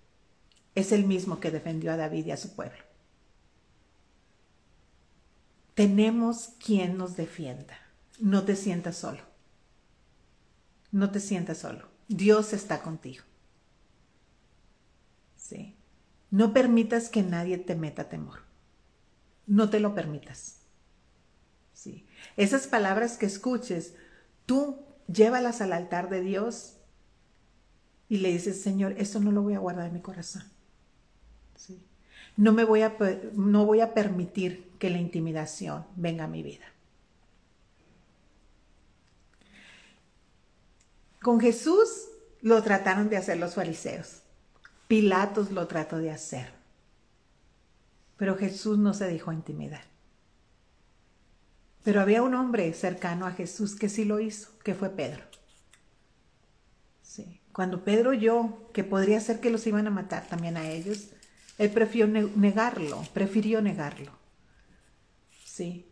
es 0.76 0.92
el 0.92 1.04
mismo 1.04 1.40
que 1.40 1.50
defendió 1.50 1.92
a 1.92 1.96
David 1.96 2.26
y 2.26 2.30
a 2.30 2.37
su 2.37 2.54
pueblo. 2.54 2.88
Tenemos 5.78 6.54
quien 6.58 6.98
nos 6.98 7.16
defienda. 7.16 7.78
No 8.18 8.42
te 8.44 8.56
sientas 8.56 8.96
solo. 8.96 9.20
No 10.90 11.12
te 11.12 11.20
sientas 11.20 11.58
solo. 11.58 11.86
Dios 12.08 12.52
está 12.52 12.82
contigo. 12.82 13.22
¿Sí? 15.36 15.76
No 16.32 16.52
permitas 16.52 17.08
que 17.08 17.22
nadie 17.22 17.58
te 17.58 17.76
meta 17.76 18.08
temor. 18.08 18.40
No 19.46 19.70
te 19.70 19.78
lo 19.78 19.94
permitas. 19.94 20.62
¿Sí? 21.74 22.08
Esas 22.36 22.66
palabras 22.66 23.16
que 23.16 23.26
escuches, 23.26 23.94
tú 24.46 24.84
llévalas 25.06 25.60
al 25.60 25.72
altar 25.72 26.10
de 26.10 26.22
Dios 26.22 26.78
y 28.08 28.16
le 28.16 28.32
dices, 28.32 28.60
Señor, 28.60 28.96
eso 28.98 29.20
no 29.20 29.30
lo 29.30 29.42
voy 29.42 29.54
a 29.54 29.60
guardar 29.60 29.86
en 29.86 29.94
mi 29.94 30.00
corazón. 30.00 30.42
¿Sí? 31.54 31.80
No 32.36 32.52
me 32.52 32.64
voy 32.64 32.82
a, 32.82 32.96
no 33.34 33.64
voy 33.64 33.80
a 33.80 33.94
permitir 33.94 34.67
que 34.78 34.90
la 34.90 34.98
intimidación 34.98 35.86
venga 35.96 36.24
a 36.24 36.28
mi 36.28 36.42
vida. 36.42 36.64
Con 41.20 41.40
Jesús 41.40 42.08
lo 42.40 42.62
trataron 42.62 43.08
de 43.08 43.16
hacer 43.16 43.38
los 43.38 43.54
fariseos. 43.54 44.22
Pilatos 44.86 45.50
lo 45.50 45.66
trató 45.66 45.98
de 45.98 46.10
hacer. 46.10 46.52
Pero 48.16 48.36
Jesús 48.36 48.78
no 48.78 48.94
se 48.94 49.06
dejó 49.06 49.32
intimidar. 49.32 49.84
Pero 51.84 52.00
había 52.00 52.22
un 52.22 52.34
hombre 52.34 52.72
cercano 52.72 53.26
a 53.26 53.32
Jesús 53.32 53.74
que 53.74 53.88
sí 53.88 54.04
lo 54.04 54.20
hizo, 54.20 54.50
que 54.60 54.74
fue 54.74 54.90
Pedro. 54.90 55.24
Cuando 57.58 57.82
Pedro 57.82 58.10
oyó 58.10 58.70
que 58.72 58.84
podría 58.84 59.18
ser 59.18 59.40
que 59.40 59.50
los 59.50 59.66
iban 59.66 59.86
a 59.88 59.90
matar 59.90 60.28
también 60.28 60.56
a 60.56 60.70
ellos, 60.70 61.08
él 61.58 61.70
prefirió 61.70 62.06
negarlo, 62.06 63.02
prefirió 63.12 63.60
negarlo. 63.60 64.12
Sí. 65.59 65.85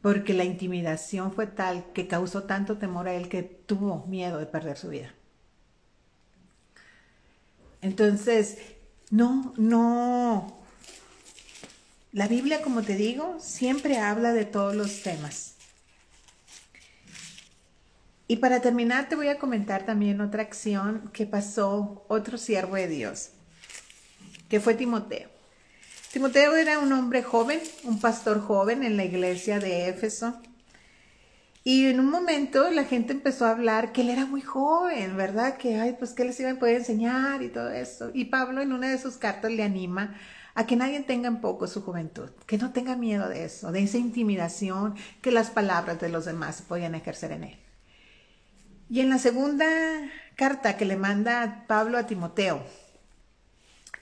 Porque 0.00 0.32
la 0.32 0.44
intimidación 0.44 1.34
fue 1.34 1.46
tal 1.46 1.92
que 1.92 2.08
causó 2.08 2.44
tanto 2.44 2.78
temor 2.78 3.08
a 3.08 3.14
él 3.14 3.28
que 3.28 3.42
tuvo 3.42 4.06
miedo 4.06 4.38
de 4.38 4.46
perder 4.46 4.78
su 4.78 4.88
vida. 4.88 5.12
Entonces, 7.82 8.56
no, 9.10 9.52
no. 9.58 10.62
La 12.12 12.26
Biblia, 12.26 12.62
como 12.62 12.80
te 12.80 12.96
digo, 12.96 13.36
siempre 13.38 13.98
habla 13.98 14.32
de 14.32 14.46
todos 14.46 14.74
los 14.74 15.02
temas. 15.02 15.56
Y 18.28 18.36
para 18.36 18.62
terminar, 18.62 19.10
te 19.10 19.16
voy 19.16 19.28
a 19.28 19.38
comentar 19.38 19.84
también 19.84 20.22
otra 20.22 20.40
acción 20.40 21.10
que 21.12 21.26
pasó 21.26 22.06
otro 22.08 22.38
siervo 22.38 22.76
de 22.76 22.88
Dios, 22.88 23.28
que 24.48 24.58
fue 24.58 24.72
Timoteo. 24.72 25.35
Timoteo 26.16 26.56
era 26.56 26.78
un 26.78 26.94
hombre 26.94 27.22
joven, 27.22 27.60
un 27.84 28.00
pastor 28.00 28.40
joven 28.40 28.82
en 28.84 28.96
la 28.96 29.04
iglesia 29.04 29.58
de 29.58 29.90
Éfeso. 29.90 30.34
Y 31.62 31.88
en 31.88 32.00
un 32.00 32.08
momento 32.08 32.70
la 32.70 32.84
gente 32.84 33.12
empezó 33.12 33.44
a 33.44 33.50
hablar 33.50 33.92
que 33.92 34.00
él 34.00 34.08
era 34.08 34.24
muy 34.24 34.40
joven, 34.40 35.14
¿verdad? 35.18 35.58
Que, 35.58 35.78
ay, 35.78 35.94
pues, 35.98 36.14
¿qué 36.14 36.24
les 36.24 36.40
iba 36.40 36.50
a 36.50 36.54
poder 36.54 36.76
enseñar 36.76 37.42
y 37.42 37.48
todo 37.48 37.68
eso? 37.68 38.10
Y 38.14 38.24
Pablo 38.24 38.62
en 38.62 38.72
una 38.72 38.88
de 38.88 38.96
sus 38.96 39.18
cartas 39.18 39.52
le 39.52 39.62
anima 39.62 40.16
a 40.54 40.66
que 40.66 40.74
nadie 40.74 41.00
tenga 41.00 41.28
en 41.28 41.42
poco 41.42 41.66
su 41.66 41.82
juventud, 41.82 42.30
que 42.46 42.56
no 42.56 42.72
tenga 42.72 42.96
miedo 42.96 43.28
de 43.28 43.44
eso, 43.44 43.70
de 43.70 43.82
esa 43.82 43.98
intimidación 43.98 44.94
que 45.20 45.32
las 45.32 45.50
palabras 45.50 46.00
de 46.00 46.08
los 46.08 46.24
demás 46.24 46.62
podían 46.62 46.94
ejercer 46.94 47.32
en 47.32 47.44
él. 47.44 47.58
Y 48.88 49.00
en 49.00 49.10
la 49.10 49.18
segunda 49.18 49.66
carta 50.34 50.78
que 50.78 50.86
le 50.86 50.96
manda 50.96 51.66
Pablo 51.66 51.98
a 51.98 52.06
Timoteo, 52.06 52.64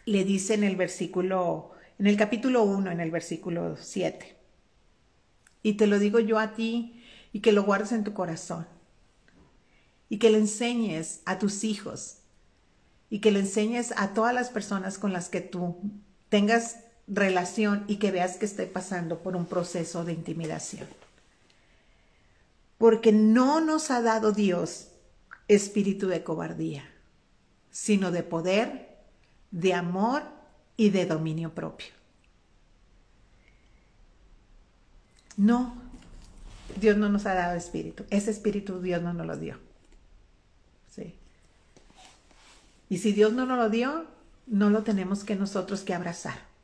le 0.04 0.22
dice 0.22 0.54
en 0.54 0.62
el 0.62 0.76
versículo, 0.76 1.72
en 1.98 2.06
el 2.06 2.16
capítulo 2.16 2.62
1, 2.64 2.90
en 2.90 3.00
el 3.00 3.10
versículo 3.10 3.76
7, 3.76 4.36
y 5.62 5.74
te 5.74 5.86
lo 5.86 5.98
digo 5.98 6.20
yo 6.20 6.38
a 6.38 6.54
ti, 6.54 7.02
y 7.34 7.40
que 7.40 7.52
lo 7.52 7.64
guardes 7.64 7.92
en 7.92 8.04
tu 8.04 8.14
corazón 8.14 8.66
y 10.08 10.18
que 10.18 10.30
le 10.30 10.38
enseñes 10.38 11.20
a 11.24 11.40
tus 11.40 11.64
hijos 11.64 12.18
y 13.10 13.18
que 13.18 13.32
le 13.32 13.40
enseñes 13.40 13.92
a 13.96 14.14
todas 14.14 14.32
las 14.32 14.50
personas 14.50 14.98
con 14.98 15.12
las 15.12 15.28
que 15.28 15.40
tú 15.40 15.76
tengas 16.28 16.76
relación 17.08 17.84
y 17.88 17.96
que 17.96 18.12
veas 18.12 18.36
que 18.36 18.44
esté 18.44 18.66
pasando 18.66 19.20
por 19.20 19.34
un 19.34 19.46
proceso 19.46 20.04
de 20.04 20.12
intimidación. 20.12 20.86
Porque 22.78 23.10
no 23.10 23.60
nos 23.60 23.90
ha 23.90 24.00
dado 24.00 24.30
Dios 24.30 24.92
espíritu 25.48 26.06
de 26.06 26.22
cobardía, 26.22 26.84
sino 27.70 28.12
de 28.12 28.22
poder, 28.22 28.96
de 29.50 29.74
amor 29.74 30.22
y 30.76 30.90
de 30.90 31.06
dominio 31.06 31.54
propio. 31.54 31.88
No 35.36 35.74
Dios 36.80 36.96
no 36.96 37.08
nos 37.08 37.26
ha 37.26 37.34
dado 37.34 37.56
espíritu. 37.56 38.04
Ese 38.10 38.30
espíritu 38.30 38.80
Dios 38.80 39.02
no 39.02 39.12
nos 39.12 39.26
lo 39.26 39.36
dio. 39.36 39.58
Sí. 40.90 41.14
Y 42.88 42.98
si 42.98 43.12
Dios 43.12 43.32
no 43.32 43.46
nos 43.46 43.58
lo 43.58 43.70
dio, 43.70 44.06
no 44.46 44.70
lo 44.70 44.82
tenemos 44.82 45.24
que 45.24 45.36
nosotros 45.36 45.82
que 45.82 45.94
abrazar. 45.94 46.54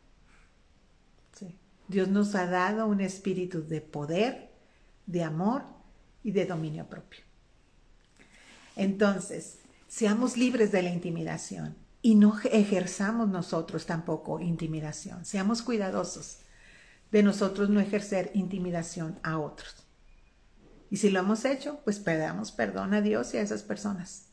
Dios 1.90 2.06
nos 2.06 2.36
ha 2.36 2.46
dado 2.46 2.86
un 2.86 3.00
espíritu 3.00 3.66
de 3.66 3.80
poder, 3.80 4.48
de 5.06 5.24
amor 5.24 5.64
y 6.22 6.30
de 6.30 6.46
dominio 6.46 6.86
propio. 6.86 7.20
Entonces, 8.76 9.56
seamos 9.88 10.36
libres 10.36 10.70
de 10.70 10.82
la 10.82 10.90
intimidación 10.90 11.74
y 12.02 12.14
no 12.14 12.38
ejerzamos 12.50 13.28
nosotros 13.28 13.86
tampoco 13.86 14.40
intimidación. 14.40 15.24
Seamos 15.24 15.62
cuidadosos 15.62 16.38
de 17.10 17.22
nosotros 17.22 17.68
no 17.68 17.80
ejercer 17.80 18.30
intimidación 18.34 19.18
a 19.22 19.38
otros. 19.38 19.86
Y 20.90 20.96
si 20.96 21.10
lo 21.10 21.20
hemos 21.20 21.44
hecho, 21.44 21.80
pues 21.84 21.98
pedamos 21.98 22.52
perdón 22.52 22.94
a 22.94 23.00
Dios 23.00 23.34
y 23.34 23.38
a 23.38 23.42
esas 23.42 23.62
personas, 23.62 24.26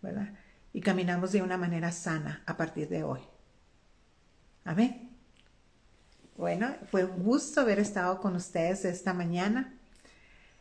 ¿verdad? 0.00 0.32
Y 0.72 0.80
caminamos 0.80 1.32
de 1.32 1.42
una 1.42 1.58
manera 1.58 1.92
sana 1.92 2.42
a 2.46 2.56
partir 2.56 2.88
de 2.88 3.02
hoy. 3.02 3.20
Amén. 4.64 5.10
Bueno, 6.36 6.74
fue 6.90 7.04
un 7.04 7.22
gusto 7.22 7.60
haber 7.60 7.78
estado 7.78 8.20
con 8.20 8.36
ustedes 8.36 8.84
esta 8.84 9.12
mañana. 9.12 9.74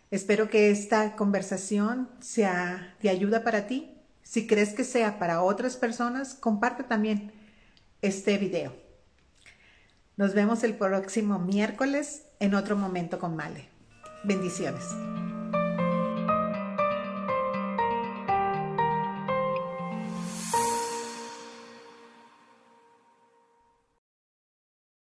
Espero 0.10 0.50
que 0.50 0.70
esta 0.70 1.16
conversación 1.16 2.10
sea 2.20 2.96
de 3.02 3.10
ayuda 3.10 3.44
para 3.44 3.68
ti. 3.68 3.91
Si 4.32 4.48
crees 4.48 4.72
que 4.72 4.86
sea 4.86 5.20
para 5.20 5.44
otras 5.44 5.76
personas, 5.76 6.36
comparte 6.36 6.84
también 6.86 7.34
este 8.02 8.38
video. 8.38 8.74
Nos 10.16 10.34
vemos 10.34 10.64
el 10.64 10.76
próximo 10.76 11.38
miércoles 11.38 12.24
en 12.40 12.56
otro 12.56 12.78
momento 12.78 13.20
con 13.20 13.36
Male. 13.36 13.68
Bendiciones. 14.24 14.86